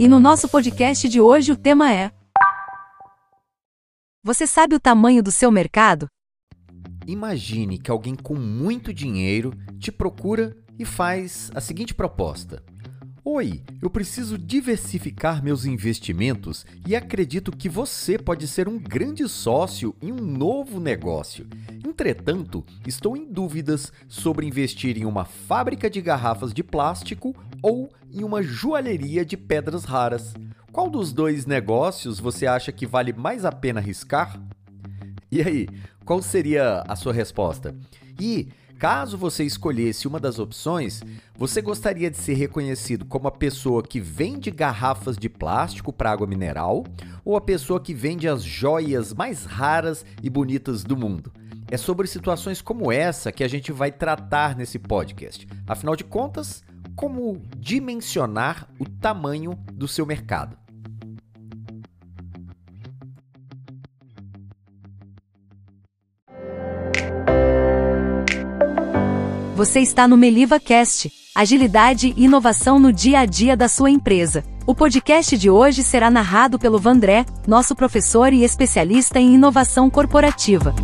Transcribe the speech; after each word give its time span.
E 0.00 0.06
no 0.06 0.20
nosso 0.20 0.48
podcast 0.48 1.08
de 1.08 1.20
hoje 1.20 1.50
o 1.50 1.56
tema 1.56 1.92
é: 1.92 2.12
Você 4.22 4.46
sabe 4.46 4.76
o 4.76 4.80
tamanho 4.80 5.24
do 5.24 5.32
seu 5.32 5.50
mercado? 5.50 6.06
Imagine 7.04 7.78
que 7.80 7.90
alguém 7.90 8.14
com 8.14 8.36
muito 8.36 8.94
dinheiro 8.94 9.52
te 9.76 9.90
procura 9.90 10.56
e 10.78 10.84
faz 10.84 11.50
a 11.52 11.60
seguinte 11.60 11.94
proposta: 11.94 12.62
Oi, 13.24 13.60
eu 13.82 13.90
preciso 13.90 14.38
diversificar 14.38 15.42
meus 15.42 15.64
investimentos 15.64 16.64
e 16.86 16.94
acredito 16.94 17.50
que 17.50 17.68
você 17.68 18.16
pode 18.16 18.46
ser 18.46 18.68
um 18.68 18.78
grande 18.78 19.28
sócio 19.28 19.96
em 20.00 20.12
um 20.12 20.16
novo 20.16 20.78
negócio. 20.78 21.44
Entretanto, 21.84 22.64
estou 22.86 23.16
em 23.16 23.30
dúvidas 23.30 23.92
sobre 24.06 24.46
investir 24.46 24.96
em 24.96 25.04
uma 25.04 25.24
fábrica 25.24 25.90
de 25.90 26.00
garrafas 26.00 26.54
de 26.54 26.62
plástico 26.62 27.34
ou 27.60 27.90
em 28.12 28.24
uma 28.24 28.42
joalheria 28.42 29.24
de 29.24 29.36
pedras 29.36 29.84
raras. 29.84 30.34
Qual 30.72 30.88
dos 30.88 31.12
dois 31.12 31.46
negócios 31.46 32.18
você 32.18 32.46
acha 32.46 32.72
que 32.72 32.86
vale 32.86 33.12
mais 33.12 33.44
a 33.44 33.52
pena 33.52 33.80
arriscar? 33.80 34.40
E 35.30 35.42
aí, 35.42 35.68
qual 36.04 36.22
seria 36.22 36.84
a 36.88 36.96
sua 36.96 37.12
resposta? 37.12 37.74
E 38.20 38.48
Caso 38.78 39.18
você 39.18 39.42
escolhesse 39.42 40.06
uma 40.06 40.20
das 40.20 40.38
opções, 40.38 41.02
você 41.36 41.60
gostaria 41.60 42.08
de 42.08 42.16
ser 42.16 42.34
reconhecido 42.34 43.04
como 43.04 43.26
a 43.26 43.32
pessoa 43.32 43.82
que 43.82 43.98
vende 43.98 44.52
garrafas 44.52 45.16
de 45.18 45.28
plástico 45.28 45.92
para 45.92 46.12
água 46.12 46.28
mineral 46.28 46.84
ou 47.24 47.36
a 47.36 47.40
pessoa 47.40 47.80
que 47.80 47.92
vende 47.92 48.28
as 48.28 48.44
joias 48.44 49.12
mais 49.12 49.44
raras 49.44 50.06
e 50.22 50.30
bonitas 50.30 50.84
do 50.84 50.96
mundo? 50.96 51.32
É 51.68 51.76
sobre 51.76 52.06
situações 52.06 52.62
como 52.62 52.92
essa 52.92 53.32
que 53.32 53.42
a 53.42 53.48
gente 53.48 53.72
vai 53.72 53.90
tratar 53.90 54.54
nesse 54.54 54.78
podcast. 54.78 55.44
Afinal 55.66 55.96
de 55.96 56.04
contas, 56.04 56.62
como 56.98 57.40
dimensionar 57.56 58.68
o 58.76 58.84
tamanho 58.84 59.56
do 59.72 59.86
seu 59.86 60.04
mercado? 60.04 60.58
Você 69.54 69.78
está 69.78 70.08
no 70.08 70.16
Meliva 70.16 70.58
Cast, 70.58 71.12
agilidade 71.36 72.12
e 72.16 72.24
inovação 72.24 72.80
no 72.80 72.92
dia 72.92 73.20
a 73.20 73.26
dia 73.26 73.56
da 73.56 73.68
sua 73.68 73.90
empresa. 73.90 74.42
O 74.66 74.74
podcast 74.74 75.38
de 75.38 75.48
hoje 75.48 75.84
será 75.84 76.10
narrado 76.10 76.58
pelo 76.58 76.80
Vandré, 76.80 77.24
nosso 77.46 77.76
professor 77.76 78.32
e 78.32 78.42
especialista 78.42 79.20
em 79.20 79.34
inovação 79.34 79.88
corporativa. 79.88 80.74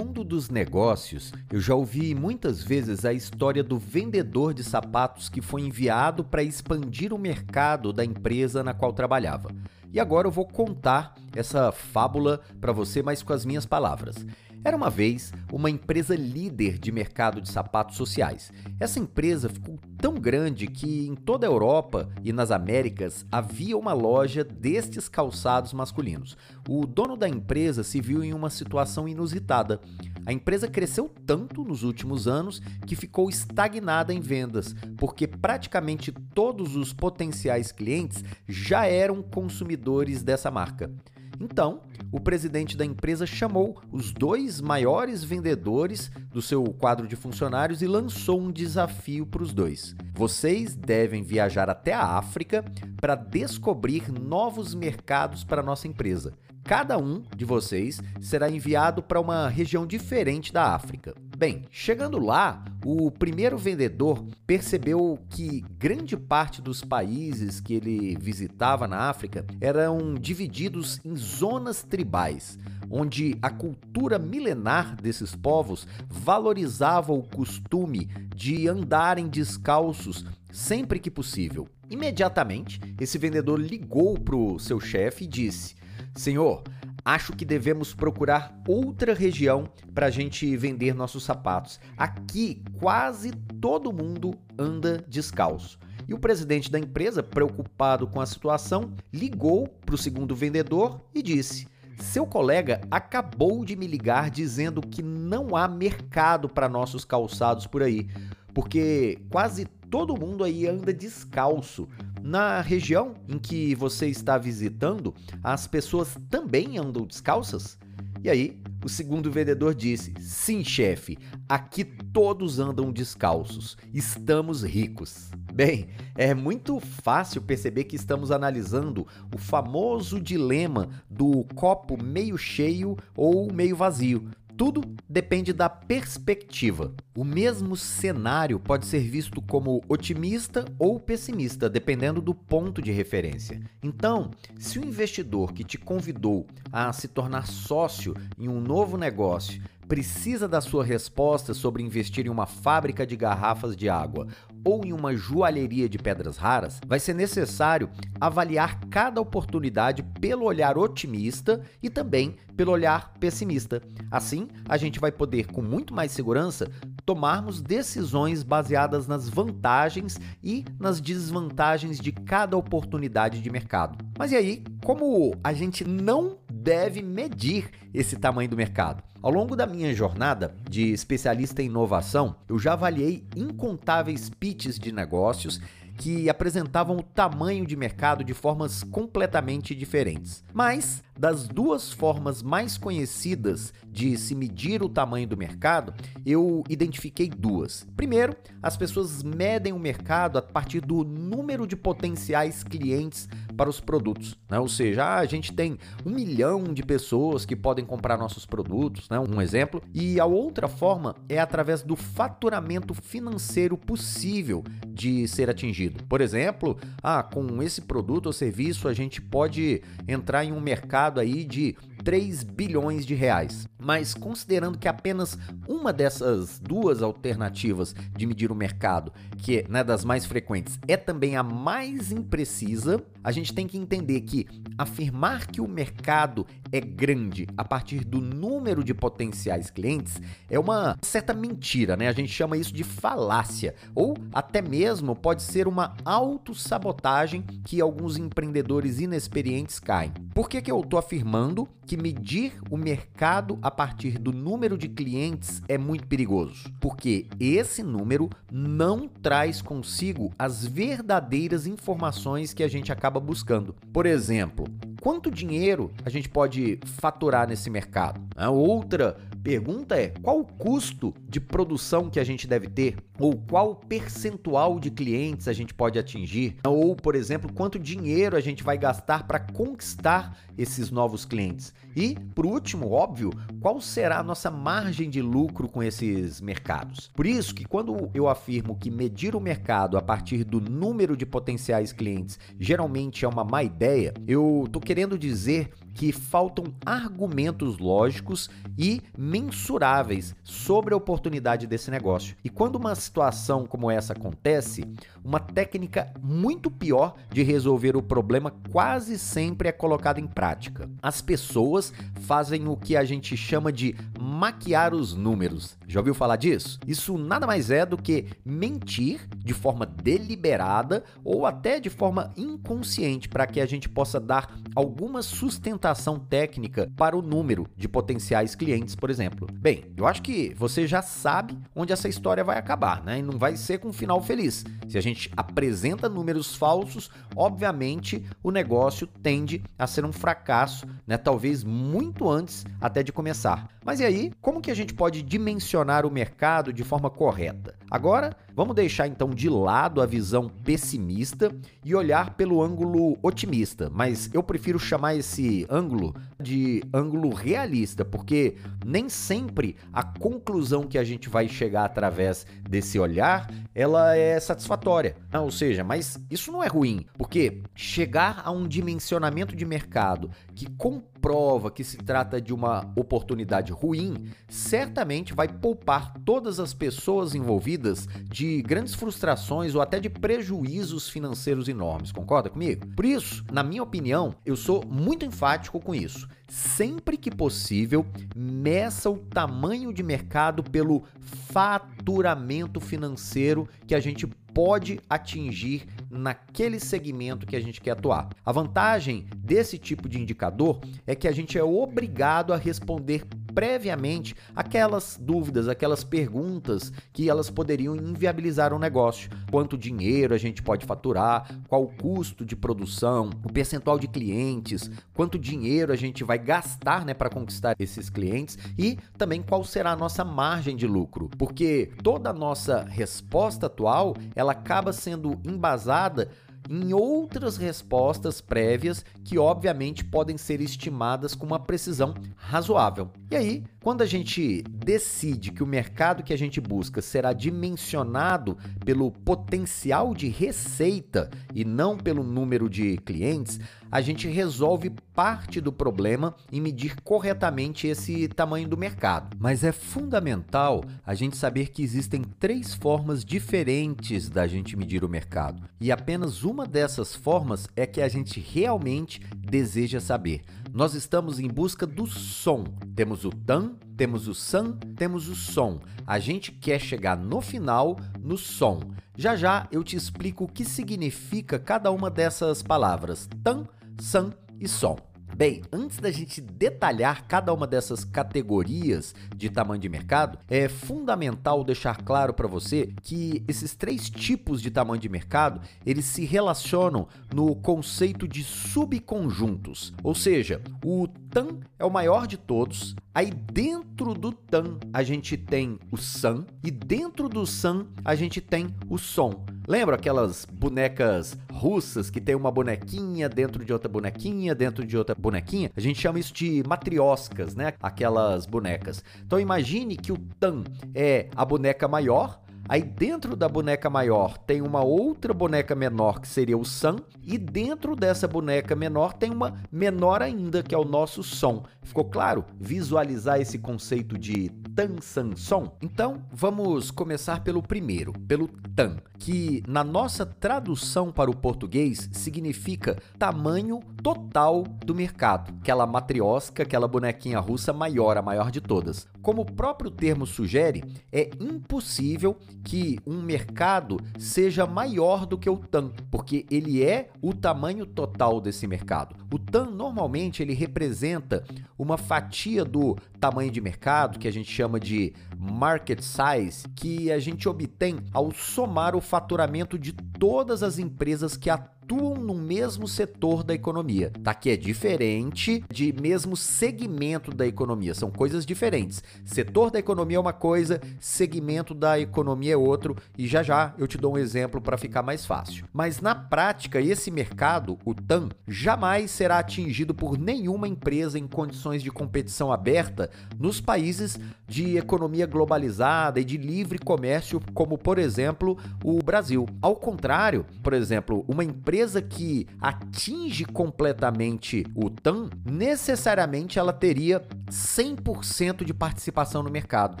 Mundo 0.24 0.28
dos 0.28 0.48
negócios, 0.48 1.32
eu 1.52 1.60
já 1.60 1.74
ouvi 1.74 2.14
muitas 2.14 2.62
vezes 2.62 3.04
a 3.04 3.12
história 3.12 3.62
do 3.62 3.78
vendedor 3.78 4.54
de 4.54 4.64
sapatos 4.64 5.28
que 5.28 5.42
foi 5.42 5.62
enviado 5.62 6.24
para 6.24 6.42
expandir 6.42 7.12
o 7.12 7.18
mercado 7.18 7.92
da 7.92 8.04
empresa 8.04 8.64
na 8.64 8.72
qual 8.72 8.92
trabalhava. 8.92 9.50
E 9.92 10.00
agora 10.00 10.26
eu 10.26 10.32
vou 10.32 10.46
contar 10.46 11.14
essa 11.36 11.70
fábula 11.70 12.40
para 12.60 12.72
você, 12.72 13.02
mas 13.02 13.22
com 13.22 13.32
as 13.32 13.44
minhas 13.44 13.66
palavras. 13.66 14.26
Era 14.64 14.78
uma 14.78 14.88
vez 14.88 15.30
uma 15.52 15.68
empresa 15.68 16.16
líder 16.16 16.78
de 16.78 16.90
mercado 16.90 17.38
de 17.38 17.50
sapatos 17.50 17.98
sociais. 17.98 18.50
Essa 18.80 18.98
empresa 18.98 19.50
ficou 19.50 19.78
tão 19.98 20.14
grande 20.14 20.66
que 20.66 21.06
em 21.06 21.14
toda 21.14 21.46
a 21.46 21.50
Europa 21.50 22.08
e 22.24 22.32
nas 22.32 22.50
Américas 22.50 23.26
havia 23.30 23.76
uma 23.76 23.92
loja 23.92 24.42
destes 24.42 25.06
calçados 25.06 25.74
masculinos. 25.74 26.34
O 26.66 26.86
dono 26.86 27.14
da 27.14 27.28
empresa 27.28 27.84
se 27.84 28.00
viu 28.00 28.24
em 28.24 28.32
uma 28.32 28.48
situação 28.48 29.06
inusitada. 29.06 29.80
A 30.24 30.32
empresa 30.32 30.66
cresceu 30.66 31.10
tanto 31.26 31.62
nos 31.62 31.82
últimos 31.82 32.26
anos 32.26 32.62
que 32.86 32.96
ficou 32.96 33.28
estagnada 33.28 34.14
em 34.14 34.20
vendas, 34.20 34.74
porque 34.96 35.26
praticamente 35.26 36.10
todos 36.34 36.74
os 36.74 36.90
potenciais 36.90 37.70
clientes 37.70 38.24
já 38.48 38.86
eram 38.86 39.22
consumidores 39.22 40.22
dessa 40.22 40.50
marca. 40.50 40.90
Então, 41.38 41.82
o 42.14 42.20
presidente 42.20 42.76
da 42.76 42.84
empresa 42.84 43.26
chamou 43.26 43.82
os 43.90 44.12
dois 44.12 44.60
maiores 44.60 45.24
vendedores 45.24 46.12
do 46.30 46.40
seu 46.40 46.62
quadro 46.62 47.08
de 47.08 47.16
funcionários 47.16 47.82
e 47.82 47.88
lançou 47.88 48.40
um 48.40 48.52
desafio 48.52 49.26
para 49.26 49.42
os 49.42 49.52
dois. 49.52 49.96
Vocês 50.14 50.76
devem 50.76 51.24
viajar 51.24 51.68
até 51.68 51.92
a 51.92 52.16
África 52.16 52.64
para 53.00 53.16
descobrir 53.16 54.12
novos 54.12 54.76
mercados 54.76 55.42
para 55.42 55.60
nossa 55.60 55.88
empresa. 55.88 56.34
Cada 56.64 56.96
um 56.96 57.22
de 57.36 57.44
vocês 57.44 58.00
será 58.22 58.50
enviado 58.50 59.02
para 59.02 59.20
uma 59.20 59.48
região 59.48 59.86
diferente 59.86 60.50
da 60.50 60.74
África. 60.74 61.14
Bem, 61.36 61.66
chegando 61.70 62.18
lá, 62.18 62.64
o 62.82 63.10
primeiro 63.10 63.58
vendedor 63.58 64.24
percebeu 64.46 65.18
que 65.28 65.62
grande 65.78 66.16
parte 66.16 66.62
dos 66.62 66.82
países 66.82 67.60
que 67.60 67.74
ele 67.74 68.16
visitava 68.18 68.88
na 68.88 69.10
África 69.10 69.44
eram 69.60 70.14
divididos 70.14 71.00
em 71.04 71.14
zonas 71.14 71.82
tribais, 71.82 72.58
onde 72.90 73.36
a 73.42 73.50
cultura 73.50 74.18
milenar 74.18 74.96
desses 74.96 75.36
povos 75.36 75.86
valorizava 76.08 77.12
o 77.12 77.22
costume 77.22 78.06
de 78.34 78.66
andarem 78.68 79.28
descalços 79.28 80.24
sempre 80.50 80.98
que 80.98 81.10
possível. 81.10 81.68
Imediatamente, 81.90 82.80
esse 82.98 83.18
vendedor 83.18 83.60
ligou 83.60 84.18
para 84.18 84.36
o 84.36 84.58
seu 84.58 84.80
chefe 84.80 85.24
e 85.24 85.28
disse: 85.28 85.74
Senhor, 86.14 86.62
acho 87.04 87.32
que 87.32 87.44
devemos 87.44 87.92
procurar 87.92 88.56
outra 88.66 89.12
região 89.12 89.68
para 89.94 90.06
a 90.06 90.10
gente 90.10 90.56
vender 90.56 90.94
nossos 90.94 91.24
sapatos. 91.24 91.80
Aqui 91.96 92.62
quase 92.78 93.32
todo 93.60 93.92
mundo 93.92 94.38
anda 94.58 95.04
descalço. 95.08 95.78
E 96.06 96.14
o 96.14 96.18
presidente 96.18 96.70
da 96.70 96.78
empresa, 96.78 97.22
preocupado 97.22 98.06
com 98.06 98.20
a 98.20 98.26
situação, 98.26 98.92
ligou 99.12 99.66
para 99.84 99.94
o 99.94 99.98
segundo 99.98 100.36
vendedor 100.36 101.00
e 101.14 101.22
disse: 101.22 101.66
Seu 101.98 102.26
colega 102.26 102.80
acabou 102.90 103.64
de 103.64 103.74
me 103.74 103.86
ligar 103.86 104.30
dizendo 104.30 104.80
que 104.80 105.02
não 105.02 105.56
há 105.56 105.66
mercado 105.66 106.48
para 106.48 106.68
nossos 106.68 107.04
calçados 107.04 107.66
por 107.66 107.82
aí, 107.82 108.06
porque 108.52 109.18
quase 109.30 109.64
todo 109.90 110.18
mundo 110.18 110.44
aí 110.44 110.66
anda 110.66 110.92
descalço. 110.92 111.88
Na 112.26 112.62
região 112.62 113.12
em 113.28 113.38
que 113.38 113.74
você 113.74 114.06
está 114.06 114.38
visitando, 114.38 115.14
as 115.42 115.66
pessoas 115.66 116.16
também 116.30 116.78
andam 116.78 117.04
descalças? 117.04 117.78
E 118.22 118.30
aí, 118.30 118.58
o 118.82 118.88
segundo 118.88 119.30
vendedor 119.30 119.74
disse: 119.74 120.14
Sim, 120.18 120.64
chefe, 120.64 121.18
aqui 121.46 121.84
todos 121.84 122.58
andam 122.58 122.90
descalços. 122.90 123.76
Estamos 123.92 124.62
ricos. 124.62 125.28
Bem, 125.52 125.88
é 126.14 126.32
muito 126.32 126.80
fácil 126.80 127.42
perceber 127.42 127.84
que 127.84 127.94
estamos 127.94 128.30
analisando 128.30 129.06
o 129.30 129.36
famoso 129.36 130.18
dilema 130.18 130.88
do 131.10 131.44
copo 131.54 132.02
meio 132.02 132.38
cheio 132.38 132.96
ou 133.14 133.52
meio 133.52 133.76
vazio. 133.76 134.30
Tudo 134.56 134.82
depende 135.08 135.52
da 135.52 135.68
perspectiva. 135.68 136.94
O 137.16 137.24
mesmo 137.24 137.76
cenário 137.76 138.60
pode 138.60 138.86
ser 138.86 139.00
visto 139.00 139.42
como 139.42 139.82
otimista 139.88 140.64
ou 140.78 141.00
pessimista, 141.00 141.68
dependendo 141.68 142.20
do 142.20 142.32
ponto 142.32 142.80
de 142.80 142.92
referência. 142.92 143.60
Então, 143.82 144.30
se 144.56 144.78
o 144.78 144.84
investidor 144.84 145.52
que 145.52 145.64
te 145.64 145.76
convidou 145.76 146.46
a 146.72 146.92
se 146.92 147.08
tornar 147.08 147.48
sócio 147.48 148.14
em 148.38 148.48
um 148.48 148.60
novo 148.60 148.96
negócio 148.96 149.60
precisa 149.88 150.48
da 150.48 150.60
sua 150.60 150.84
resposta 150.84 151.52
sobre 151.52 151.82
investir 151.82 152.26
em 152.26 152.30
uma 152.30 152.46
fábrica 152.46 153.06
de 153.06 153.16
garrafas 153.16 153.76
de 153.76 153.88
água 153.88 154.26
ou 154.64 154.84
em 154.84 154.92
uma 154.92 155.14
joalheria 155.14 155.88
de 155.88 155.98
pedras 155.98 156.36
raras, 156.36 156.80
vai 156.86 156.98
ser 156.98 157.14
necessário 157.14 157.90
avaliar 158.20 158.80
cada 158.88 159.20
oportunidade 159.20 160.02
pelo 160.20 160.44
olhar 160.44 160.78
otimista 160.78 161.60
e 161.82 161.90
também 161.90 162.36
pelo 162.56 162.72
olhar 162.72 163.12
pessimista. 163.20 163.82
Assim, 164.10 164.48
a 164.68 164.76
gente 164.76 164.98
vai 164.98 165.12
poder, 165.12 165.46
com 165.48 165.60
muito 165.60 165.92
mais 165.92 166.12
segurança, 166.12 166.70
tomarmos 167.04 167.60
decisões 167.60 168.42
baseadas 168.42 169.06
nas 169.06 169.28
vantagens 169.28 170.18
e 170.42 170.64
nas 170.78 171.00
desvantagens 171.00 171.98
de 171.98 172.12
cada 172.12 172.56
oportunidade 172.56 173.40
de 173.40 173.50
mercado. 173.50 173.98
Mas 174.18 174.32
e 174.32 174.36
aí, 174.36 174.64
como 174.82 175.34
a 175.42 175.52
gente 175.52 175.84
não 175.84 176.38
deve 176.64 177.02
medir 177.02 177.68
esse 177.92 178.16
tamanho 178.16 178.48
do 178.48 178.56
mercado? 178.56 179.02
Ao 179.20 179.30
longo 179.30 179.54
da 179.54 179.66
minha 179.66 179.94
jornada 179.94 180.54
de 180.68 180.92
especialista 180.92 181.62
em 181.62 181.66
inovação, 181.66 182.36
eu 182.48 182.58
já 182.58 182.72
avaliei 182.72 183.22
incontáveis 183.36 184.30
pitches 184.30 184.78
de 184.78 184.90
negócios 184.90 185.60
que 185.96 186.28
apresentavam 186.28 186.96
o 186.96 187.02
tamanho 187.02 187.66
de 187.66 187.76
mercado 187.76 188.24
de 188.24 188.34
formas 188.34 188.82
completamente 188.82 189.74
diferentes. 189.74 190.42
Mas, 190.52 191.02
das 191.16 191.46
duas 191.46 191.92
formas 191.92 192.42
mais 192.42 192.76
conhecidas 192.76 193.72
de 193.86 194.16
se 194.16 194.34
medir 194.34 194.82
o 194.82 194.88
tamanho 194.88 195.28
do 195.28 195.36
mercado, 195.36 195.94
eu 196.26 196.64
identifiquei 196.68 197.28
duas. 197.28 197.86
Primeiro, 197.96 198.34
as 198.62 198.76
pessoas 198.76 199.22
medem 199.22 199.72
o 199.72 199.78
mercado 199.78 200.38
a 200.38 200.42
partir 200.42 200.80
do 200.80 201.04
número 201.04 201.66
de 201.66 201.76
potenciais 201.76 202.64
clientes 202.64 203.28
para 203.56 203.70
os 203.70 203.80
produtos. 203.80 204.36
Né? 204.48 204.58
Ou 204.58 204.68
seja, 204.68 205.04
ah, 205.04 205.18
a 205.18 205.26
gente 205.26 205.52
tem 205.52 205.78
um 206.04 206.10
milhão 206.10 206.64
de 206.64 206.82
pessoas 206.82 207.44
que 207.44 207.56
podem 207.56 207.84
comprar 207.84 208.16
nossos 208.16 208.44
produtos, 208.46 209.08
né? 209.08 209.18
um 209.18 209.40
exemplo. 209.40 209.82
E 209.92 210.20
a 210.20 210.26
outra 210.26 210.68
forma 210.68 211.14
é 211.28 211.38
através 211.38 211.82
do 211.82 211.96
faturamento 211.96 212.94
financeiro 212.94 213.76
possível 213.76 214.62
de 214.88 215.26
ser 215.28 215.48
atingido. 215.50 216.04
Por 216.04 216.20
exemplo, 216.20 216.76
ah, 217.02 217.22
com 217.22 217.62
esse 217.62 217.80
produto 217.82 218.26
ou 218.26 218.32
serviço 218.32 218.88
a 218.88 218.92
gente 218.92 219.20
pode 219.20 219.82
entrar 220.06 220.44
em 220.44 220.52
um 220.52 220.60
mercado 220.60 221.20
aí 221.20 221.44
de 221.44 221.76
3 222.04 222.42
bilhões 222.44 223.06
de 223.06 223.14
reais. 223.14 223.66
Mas 223.78 224.14
considerando 224.14 224.78
que 224.78 224.86
apenas 224.86 225.38
uma 225.66 225.92
dessas 225.92 226.58
duas 226.58 227.02
alternativas 227.02 227.94
de 228.16 228.26
medir 228.26 228.52
o 228.52 228.54
mercado, 228.54 229.12
que 229.38 229.58
é 229.58 229.66
né, 229.68 229.82
das 229.82 230.04
mais 230.04 230.26
frequentes, 230.26 230.78
é 230.86 230.96
também 230.96 231.36
a 231.36 231.42
mais 231.42 232.12
imprecisa, 232.12 233.02
a 233.22 233.32
gente 233.32 233.54
tem 233.54 233.66
que 233.66 233.78
entender 233.78 234.20
que 234.20 234.46
afirmar 234.76 235.46
que 235.46 235.60
o 235.60 235.68
mercado 235.68 236.46
é 236.70 236.80
grande 236.80 237.46
a 237.56 237.64
partir 237.64 238.04
do 238.04 238.20
número 238.20 238.82
de 238.84 238.92
potenciais 238.92 239.70
clientes 239.70 240.20
é 240.50 240.58
uma 240.58 240.98
certa 241.02 241.32
mentira, 241.32 241.96
né? 241.96 242.08
A 242.08 242.12
gente 242.12 242.32
chama 242.32 242.56
isso 242.56 242.72
de 242.72 242.84
falácia, 242.84 243.74
ou 243.94 244.16
até 244.32 244.60
mesmo 244.60 245.14
pode 245.14 245.42
ser 245.42 245.66
uma 245.66 245.94
autossabotagem 246.04 247.42
que 247.64 247.80
alguns 247.80 248.16
empreendedores 248.16 249.00
inexperientes 249.00 249.78
caem. 249.78 250.12
Por 250.34 250.48
que, 250.48 250.60
que 250.60 250.70
eu 250.70 250.80
estou 250.80 250.98
afirmando 250.98 251.68
que 251.84 251.96
medir 251.96 252.54
o 252.70 252.76
mercado 252.76 253.58
a 253.62 253.70
partir 253.70 254.18
do 254.18 254.32
número 254.32 254.76
de 254.76 254.88
clientes 254.88 255.62
é 255.68 255.76
muito 255.76 256.06
perigoso? 256.06 256.72
Porque 256.80 257.26
esse 257.38 257.82
número 257.82 258.30
não 258.50 259.06
traz 259.06 259.60
consigo 259.60 260.32
as 260.38 260.66
verdadeiras 260.66 261.66
informações 261.66 262.52
que 262.54 262.62
a 262.62 262.68
gente 262.68 262.90
acaba 262.90 263.20
buscando. 263.20 263.74
Por 263.92 264.06
exemplo, 264.06 264.66
quanto 265.00 265.30
dinheiro 265.30 265.90
a 266.04 266.10
gente 266.10 266.28
pode 266.28 266.78
faturar 266.84 267.48
nesse 267.48 267.68
mercado? 267.68 268.20
A 268.36 268.50
outra 268.50 269.16
pergunta 269.44 269.94
é: 269.94 270.08
qual 270.22 270.40
o 270.40 270.44
custo 270.44 271.14
de 271.28 271.38
produção 271.38 272.08
que 272.08 272.18
a 272.18 272.24
gente 272.24 272.48
deve 272.48 272.66
ter? 272.66 272.96
Ou 273.20 273.36
qual 273.36 273.76
percentual 273.76 274.80
de 274.80 274.90
clientes 274.90 275.46
a 275.46 275.52
gente 275.52 275.74
pode 275.74 275.98
atingir? 275.98 276.56
Ou, 276.66 276.96
por 276.96 277.14
exemplo, 277.14 277.52
quanto 277.52 277.78
dinheiro 277.78 278.36
a 278.36 278.40
gente 278.40 278.64
vai 278.64 278.78
gastar 278.78 279.26
para 279.26 279.38
conquistar 279.38 280.36
esses 280.56 280.90
novos 280.90 281.24
clientes? 281.26 281.74
E, 281.96 282.16
por 282.34 282.46
último, 282.46 282.90
óbvio, 282.90 283.30
qual 283.60 283.80
será 283.80 284.18
a 284.18 284.22
nossa 284.22 284.50
margem 284.50 285.08
de 285.08 285.22
lucro 285.22 285.68
com 285.68 285.82
esses 285.82 286.40
mercados? 286.40 287.10
Por 287.14 287.26
isso 287.26 287.54
que 287.54 287.64
quando 287.64 288.10
eu 288.12 288.28
afirmo 288.28 288.76
que 288.76 288.90
medir 288.90 289.36
o 289.36 289.40
mercado 289.40 289.96
a 289.96 290.02
partir 290.02 290.44
do 290.44 290.60
número 290.60 291.16
de 291.16 291.24
potenciais 291.24 291.92
clientes 291.92 292.38
geralmente 292.58 293.24
é 293.24 293.28
uma 293.28 293.44
má 293.44 293.62
ideia, 293.62 294.12
eu 294.26 294.64
estou 294.66 294.80
querendo 294.80 295.18
dizer 295.18 295.70
que 295.94 296.12
faltam 296.12 296.64
argumentos 296.84 297.78
lógicos 297.78 298.50
e 298.76 299.00
mensuráveis 299.16 300.34
sobre 300.42 300.92
a 300.92 300.96
oportunidade 300.96 301.66
desse 301.66 301.90
negócio. 301.90 302.36
E 302.44 302.48
quando 302.48 302.76
uma 302.76 302.94
situação 302.94 303.64
como 303.64 303.90
essa 303.90 304.12
acontece, 304.12 304.84
uma 305.24 305.38
técnica 305.38 306.12
muito 306.20 306.70
pior 306.70 307.14
de 307.30 307.42
resolver 307.42 307.96
o 307.96 308.02
problema 308.02 308.52
quase 308.72 309.18
sempre 309.18 309.68
é 309.68 309.72
colocada 309.72 310.20
em 310.20 310.26
prática. 310.26 310.90
As 311.00 311.22
pessoas 311.22 311.83
fazem 312.20 312.66
o 312.68 312.76
que 312.76 312.96
a 312.96 313.04
gente 313.04 313.36
chama 313.36 313.72
de 313.72 313.94
maquiar 314.18 314.94
os 314.94 315.14
números. 315.14 315.76
Já 315.86 316.00
ouviu 316.00 316.14
falar 316.14 316.36
disso? 316.36 316.78
Isso 316.86 317.18
nada 317.18 317.46
mais 317.46 317.70
é 317.70 317.84
do 317.84 317.96
que 317.96 318.26
mentir 318.44 319.28
de 319.36 319.52
forma 319.52 319.84
deliberada 319.84 321.04
ou 321.22 321.44
até 321.46 321.78
de 321.78 321.90
forma 321.90 322.32
inconsciente 322.36 323.28
para 323.28 323.46
que 323.46 323.60
a 323.60 323.66
gente 323.66 323.88
possa 323.88 324.18
dar 324.18 324.56
alguma 324.74 325.22
sustentação 325.22 326.18
técnica 326.18 326.90
para 326.96 327.16
o 327.16 327.22
número 327.22 327.66
de 327.76 327.88
potenciais 327.88 328.54
clientes, 328.54 328.94
por 328.94 329.10
exemplo. 329.10 329.46
Bem, 329.52 329.84
eu 329.96 330.06
acho 330.06 330.22
que 330.22 330.54
você 330.58 330.86
já 330.86 331.02
sabe 331.02 331.58
onde 331.74 331.92
essa 331.92 332.08
história 332.08 332.42
vai 332.42 332.58
acabar, 332.58 333.02
né? 333.04 333.18
E 333.18 333.22
não 333.22 333.38
vai 333.38 333.56
ser 333.56 333.78
com 333.78 333.88
um 333.88 333.92
final 333.92 334.22
feliz. 334.22 334.64
Se 334.88 334.96
a 334.96 335.00
gente 335.00 335.30
apresenta 335.36 336.08
números 336.08 336.54
falsos, 336.54 337.10
obviamente 337.36 338.24
o 338.42 338.50
negócio 338.50 339.06
tende 339.06 339.62
a 339.78 339.86
ser 339.86 340.04
um 340.04 340.12
fracasso, 340.12 340.86
né? 341.06 341.16
Talvez 341.16 341.62
muito 341.74 342.30
antes 342.30 342.64
até 342.80 343.02
de 343.02 343.12
começar. 343.12 343.68
Mas 343.84 344.00
e 344.00 344.04
aí, 344.04 344.32
como 344.40 344.60
que 344.60 344.70
a 344.70 344.74
gente 344.74 344.94
pode 344.94 345.22
dimensionar 345.22 346.06
o 346.06 346.10
mercado 346.10 346.72
de 346.72 346.82
forma 346.82 347.10
correta? 347.10 347.74
Agora, 347.90 348.34
vamos 348.54 348.74
deixar 348.74 349.06
então 349.06 349.30
de 349.30 349.48
lado 349.48 350.00
a 350.00 350.06
visão 350.06 350.48
pessimista 350.48 351.54
e 351.84 351.94
olhar 351.94 352.34
pelo 352.34 352.62
ângulo 352.62 353.18
otimista, 353.22 353.90
mas 353.92 354.30
eu 354.32 354.42
prefiro 354.42 354.78
chamar 354.78 355.14
esse 355.14 355.66
ângulo 355.68 356.14
de 356.40 356.82
ângulo 356.92 357.32
realista, 357.34 358.04
porque 358.04 358.56
nem 358.84 359.08
sempre 359.08 359.76
a 359.92 360.02
conclusão 360.02 360.84
que 360.84 360.98
a 360.98 361.04
gente 361.04 361.28
vai 361.28 361.48
chegar 361.48 361.84
através 361.84 362.46
desse 362.68 362.98
olhar, 362.98 363.50
ela 363.74 364.16
é 364.16 364.40
satisfatória. 364.40 365.16
Ah, 365.30 365.40
ou 365.40 365.50
seja, 365.50 365.84
mas 365.84 366.18
isso 366.30 366.50
não 366.50 366.64
é 366.64 366.66
ruim, 366.66 367.06
porque 367.18 367.62
chegar 367.74 368.42
a 368.44 368.50
um 368.50 368.66
dimensionamento 368.66 369.54
de 369.54 369.64
mercado 369.64 370.30
que 370.54 370.70
comprova 370.70 371.70
que 371.70 371.82
se 371.82 371.96
trata 371.96 372.40
de 372.40 372.52
uma 372.52 372.92
oportunidade 372.96 373.72
ruim, 373.72 374.30
certamente 374.48 375.34
vai 375.34 375.48
poupar 375.48 376.14
todas 376.24 376.60
as 376.60 376.72
pessoas 376.72 377.34
envolvidas 377.34 378.06
de 378.24 378.62
grandes 378.62 378.94
frustrações 378.94 379.74
ou 379.74 379.80
até 379.80 379.98
de 379.98 380.08
prejuízos 380.08 381.08
financeiros 381.08 381.68
enormes. 381.68 382.12
Concorda 382.12 382.48
comigo? 382.48 382.86
Por 382.94 383.04
isso, 383.04 383.44
na 383.52 383.62
minha 383.62 383.82
opinião, 383.82 384.34
eu 384.44 384.56
sou 384.56 384.84
muito 384.86 385.24
enfático 385.24 385.80
com 385.80 385.94
isso. 385.94 386.28
Sempre 386.48 387.16
que 387.16 387.30
possível, 387.30 388.06
meça 388.36 389.10
o 389.10 389.18
tamanho 389.18 389.92
de 389.92 390.02
mercado 390.02 390.62
pelo 390.62 391.02
faturamento 391.20 392.80
financeiro 392.80 393.68
que 393.86 393.94
a 393.94 394.00
gente 394.00 394.28
pode 394.54 395.00
atingir 395.10 395.86
naquele 396.08 396.78
segmento 396.78 397.46
que 397.46 397.56
a 397.56 397.60
gente 397.60 397.80
quer 397.80 397.90
atuar. 397.90 398.30
A 398.46 398.52
vantagem 398.52 399.26
desse 399.36 399.76
tipo 399.76 400.08
de 400.08 400.20
indicador 400.20 400.80
é 401.06 401.14
que 401.14 401.26
a 401.26 401.32
gente 401.32 401.58
é 401.58 401.64
obrigado 401.64 402.52
a 402.52 402.56
responder 402.56 403.24
previamente 403.54 404.34
aquelas 404.54 405.18
dúvidas, 405.20 405.68
aquelas 405.68 406.02
perguntas 406.02 406.92
que 407.12 407.30
elas 407.30 407.50
poderiam 407.50 407.94
inviabilizar 407.94 408.72
o 408.72 408.76
um 408.76 408.78
negócio. 408.78 409.30
Quanto 409.50 409.78
dinheiro 409.78 410.34
a 410.34 410.38
gente 410.38 410.62
pode 410.62 410.84
faturar, 410.84 411.60
qual 411.68 411.84
o 411.84 411.92
custo 411.94 412.44
de 412.44 412.56
produção, 412.56 413.30
o 413.44 413.52
percentual 413.52 413.98
de 413.98 414.08
clientes, 414.08 414.90
quanto 415.14 415.38
dinheiro 415.38 415.92
a 415.92 415.96
gente 415.96 416.24
vai 416.24 416.38
gastar 416.38 417.04
né, 417.04 417.14
para 417.14 417.30
conquistar 417.30 417.76
esses 417.78 418.10
clientes 418.10 418.58
e 418.76 418.98
também 419.16 419.42
qual 419.42 419.64
será 419.64 419.92
a 419.92 419.96
nossa 419.96 420.24
margem 420.24 420.76
de 420.76 420.86
lucro. 420.86 421.30
Porque 421.38 421.92
toda 422.02 422.30
a 422.30 422.32
nossa 422.32 422.82
resposta 422.82 423.66
atual 423.66 424.16
ela 424.34 424.52
acaba 424.52 424.92
sendo 424.92 425.38
embasada 425.44 426.28
em 426.68 426.92
outras 426.92 427.56
respostas 427.56 428.40
prévias 428.40 429.04
que, 429.24 429.38
obviamente, 429.38 430.04
podem 430.04 430.38
ser 430.38 430.60
estimadas 430.60 431.34
com 431.34 431.46
uma 431.46 431.58
precisão 431.58 432.14
razoável. 432.36 433.10
E 433.30 433.36
aí, 433.36 433.64
quando 433.82 434.02
a 434.02 434.06
gente 434.06 434.62
decide 434.62 435.52
que 435.52 435.62
o 435.62 435.66
mercado 435.66 436.22
que 436.22 436.32
a 436.32 436.38
gente 436.38 436.60
busca 436.60 437.02
será 437.02 437.32
dimensionado 437.32 438.56
pelo 438.84 439.10
potencial 439.10 440.14
de 440.14 440.28
receita 440.28 441.30
e 441.54 441.64
não 441.64 441.96
pelo 441.96 442.22
número 442.22 442.68
de 442.68 442.96
clientes, 442.98 443.60
a 443.94 444.00
gente 444.00 444.26
resolve 444.26 444.90
parte 445.14 445.60
do 445.60 445.72
problema 445.72 446.34
em 446.50 446.60
medir 446.60 447.00
corretamente 447.02 447.86
esse 447.86 448.26
tamanho 448.26 448.66
do 448.66 448.76
mercado. 448.76 449.36
Mas 449.38 449.62
é 449.62 449.70
fundamental 449.70 450.82
a 451.06 451.14
gente 451.14 451.36
saber 451.36 451.68
que 451.68 451.80
existem 451.80 452.22
três 452.40 452.74
formas 452.74 453.24
diferentes 453.24 454.28
da 454.28 454.48
gente 454.48 454.76
medir 454.76 455.04
o 455.04 455.08
mercado, 455.08 455.62
e 455.80 455.92
apenas 455.92 456.42
uma 456.42 456.66
dessas 456.66 457.14
formas 457.14 457.68
é 457.76 457.86
que 457.86 458.00
a 458.00 458.08
gente 458.08 458.40
realmente 458.40 459.20
deseja 459.38 460.00
saber. 460.00 460.42
Nós 460.72 460.94
estamos 460.94 461.38
em 461.38 461.46
busca 461.46 461.86
do 461.86 462.04
som. 462.04 462.64
Temos 462.96 463.24
o 463.24 463.30
tan, 463.30 463.76
temos 463.96 464.26
o 464.26 464.34
san, 464.34 464.72
temos 464.96 465.28
o 465.28 465.36
som. 465.36 465.78
A 466.04 466.18
gente 466.18 466.50
quer 466.50 466.80
chegar 466.80 467.16
no 467.16 467.40
final 467.40 467.96
no 468.20 468.36
som. 468.36 468.80
Já 469.16 469.36
já 469.36 469.68
eu 469.70 469.84
te 469.84 469.94
explico 469.94 470.42
o 470.42 470.48
que 470.48 470.64
significa 470.64 471.60
cada 471.60 471.92
uma 471.92 472.10
dessas 472.10 472.60
palavras: 472.60 473.28
tan, 473.44 473.68
san 474.00 474.32
e 474.60 474.68
som. 474.68 474.96
Bem, 475.36 475.62
antes 475.72 475.98
da 475.98 476.12
gente 476.12 476.40
detalhar 476.40 477.26
cada 477.26 477.52
uma 477.52 477.66
dessas 477.66 478.04
categorias 478.04 479.12
de 479.34 479.50
tamanho 479.50 479.80
de 479.80 479.88
mercado, 479.88 480.38
é 480.48 480.68
fundamental 480.68 481.64
deixar 481.64 482.04
claro 482.04 482.32
para 482.32 482.46
você 482.46 482.94
que 483.02 483.42
esses 483.48 483.74
três 483.74 484.08
tipos 484.08 484.62
de 484.62 484.70
tamanho 484.70 485.00
de 485.00 485.08
mercado, 485.08 485.60
eles 485.84 486.04
se 486.04 486.24
relacionam 486.24 487.08
no 487.34 487.56
conceito 487.56 488.28
de 488.28 488.44
subconjuntos. 488.44 489.92
Ou 490.04 490.14
seja, 490.14 490.62
o 490.84 491.08
TAM 491.08 491.58
é 491.80 491.84
o 491.84 491.90
maior 491.90 492.28
de 492.28 492.36
todos, 492.36 492.94
aí 493.12 493.32
dentro 493.32 494.14
do 494.14 494.30
TAM 494.30 494.78
a 494.92 495.02
gente 495.02 495.36
tem 495.36 495.80
o 495.90 495.96
SAM 495.96 496.46
e 496.62 496.70
dentro 496.70 497.28
do 497.28 497.44
SAM 497.44 497.88
a 498.04 498.14
gente 498.14 498.40
tem 498.40 498.68
o 498.88 498.96
SOM. 498.96 499.44
Lembra 499.66 499.96
aquelas 499.96 500.44
bonecas 500.44 501.38
russas 501.50 502.10
que 502.10 502.20
tem 502.20 502.34
uma 502.34 502.50
bonequinha 502.50 503.30
dentro 503.30 503.64
de 503.64 503.72
outra 503.72 503.88
bonequinha, 503.88 504.54
dentro 504.54 504.86
de 504.86 504.96
outra 504.96 505.14
bonequinha? 505.14 505.70
A 505.74 505.80
gente 505.80 505.98
chama 505.98 506.18
isso 506.18 506.34
de 506.34 506.62
matrioscas, 506.68 507.54
né? 507.54 507.72
Aquelas 507.82 508.44
bonecas. 508.44 509.02
Então 509.24 509.40
imagine 509.40 509.96
que 509.96 510.12
o 510.12 510.18
Tan 510.38 510.64
é 510.94 511.28
a 511.34 511.46
boneca 511.46 511.88
maior, 511.88 512.43
Aí 512.68 512.82
dentro 512.82 513.36
da 513.36 513.48
boneca 513.48 513.90
maior 513.90 514.38
tem 514.38 514.62
uma 514.62 514.82
outra 514.82 515.34
boneca 515.34 515.74
menor 515.74 516.20
que 516.20 516.28
seria 516.28 516.56
o 516.56 516.64
San, 516.64 516.96
e 517.22 517.36
dentro 517.36 517.94
dessa 517.94 518.26
boneca 518.26 518.74
menor 518.74 519.12
tem 519.12 519.30
uma 519.30 519.54
menor 519.70 520.22
ainda 520.22 520.62
que 520.62 520.74
é 520.74 520.78
o 520.78 520.84
nosso 520.84 521.22
som. 521.22 521.64
Ficou 521.82 522.04
claro? 522.04 522.44
Visualizar 522.58 523.40
esse 523.40 523.58
conceito 523.58 524.16
de 524.18 524.48
Tan 524.74 524.96
San 525.00 525.36
Som? 525.36 525.76
Então 525.82 526.22
vamos 526.32 526.90
começar 526.90 527.44
pelo 527.44 527.62
primeiro, 527.62 528.12
pelo 528.12 528.48
Tan, 528.74 528.96
que 529.18 529.62
na 529.68 529.84
nossa 529.84 530.24
tradução 530.24 531.12
para 531.12 531.30
o 531.30 531.36
português 531.36 532.08
significa 532.12 532.98
tamanho 533.18 533.80
total 534.02 534.62
do 534.62 534.94
mercado, 534.94 535.54
aquela 535.60 535.86
matriosca, 535.86 536.62
aquela 536.62 536.88
bonequinha 536.88 537.38
russa 537.38 537.72
maior, 537.72 538.16
a 538.16 538.22
maior 538.22 538.50
de 538.50 538.60
todas. 538.60 539.06
Como 539.22 539.42
o 539.42 539.46
próprio 539.46 539.90
termo 539.90 540.26
sugere, 540.26 540.84
é 541.12 541.30
impossível 541.40 542.36
que 542.64 542.98
um 543.06 543.20
mercado 543.20 544.00
seja 544.18 544.66
maior 544.66 545.26
do 545.26 545.36
que 545.36 545.48
o 545.48 545.58
TAM, 545.58 545.92
porque 546.10 546.46
ele 546.50 546.82
é 546.82 547.10
o 547.20 547.34
tamanho 547.34 547.84
total 547.84 548.40
desse 548.40 548.66
mercado. 548.66 549.14
O 549.32 549.38
TAM 549.38 549.66
normalmente 549.66 550.42
ele 550.42 550.54
representa 550.54 551.44
uma 551.78 551.98
fatia 551.98 552.64
do 552.64 552.96
tamanho 553.20 553.50
de 553.50 553.60
mercado 553.60 554.18
que 554.18 554.26
a 554.26 554.32
gente 554.32 554.50
chama 554.50 554.80
de 554.80 555.12
market 555.44 556.00
size, 556.00 556.66
que 556.74 557.12
a 557.12 557.18
gente 557.18 557.48
obtém 557.48 557.98
ao 558.12 558.32
somar 558.32 558.96
o 558.96 559.00
faturamento 559.00 559.78
de 559.78 559.92
todas 559.92 560.62
as 560.62 560.78
empresas 560.78 561.36
que 561.36 561.50
atuam 561.50 562.14
no 562.14 562.34
mesmo 562.34 562.88
setor 562.88 563.44
da 563.44 563.52
economia, 563.52 564.10
tá? 564.22 564.32
Que 564.34 564.50
é 564.50 564.56
diferente 564.56 565.62
de 565.70 565.92
mesmo 565.92 566.36
segmento 566.36 567.30
da 567.30 567.46
economia, 567.46 567.94
são 567.94 568.10
coisas 568.10 568.46
diferentes. 568.46 569.02
Setor 569.24 569.70
da 569.70 569.78
economia 569.78 570.16
é 570.16 570.20
uma 570.20 570.32
coisa, 570.32 570.80
segmento 570.98 571.74
da 571.74 572.00
economia 572.00 572.54
é 572.54 572.56
outro, 572.56 572.96
e 573.18 573.26
já 573.26 573.42
já 573.42 573.74
eu 573.76 573.86
te 573.86 573.98
dou 573.98 574.14
um 574.14 574.18
exemplo 574.18 574.60
para 574.60 574.78
ficar 574.78 575.02
mais 575.02 575.26
fácil. 575.26 575.66
Mas 575.72 576.00
na 576.00 576.14
prática, 576.14 576.80
esse 576.80 577.10
mercado, 577.10 577.78
o 577.84 577.94
TAM, 577.94 578.30
jamais 578.48 579.10
será 579.10 579.38
atingido 579.38 579.94
por 579.94 580.16
nenhuma 580.16 580.66
empresa 580.66 581.18
em 581.18 581.26
condições 581.26 581.82
de 581.82 581.90
competição 581.90 582.50
aberta 582.50 583.10
nos 583.38 583.60
países 583.60 584.18
de 584.46 584.78
economia 584.78 585.26
globalizada 585.34 586.20
e 586.20 586.24
de 586.24 586.36
livre 586.36 586.78
comércio, 586.78 587.40
como 587.52 587.76
por 587.76 587.98
exemplo 587.98 588.56
o 588.84 589.02
Brasil. 589.02 589.46
Ao 589.60 589.74
contrário, 589.74 590.46
por 590.62 590.72
exemplo, 590.72 591.24
uma 591.26 591.42
empresa 591.42 592.00
que 592.00 592.46
atinge 592.60 593.44
completamente 593.44 594.64
o 594.76 594.88
TAM, 594.88 595.28
necessariamente 595.44 596.56
ela 596.56 596.72
teria 596.72 597.20
100% 597.50 598.64
de 598.64 598.72
participação 598.72 599.42
no 599.42 599.50
mercado. 599.50 600.00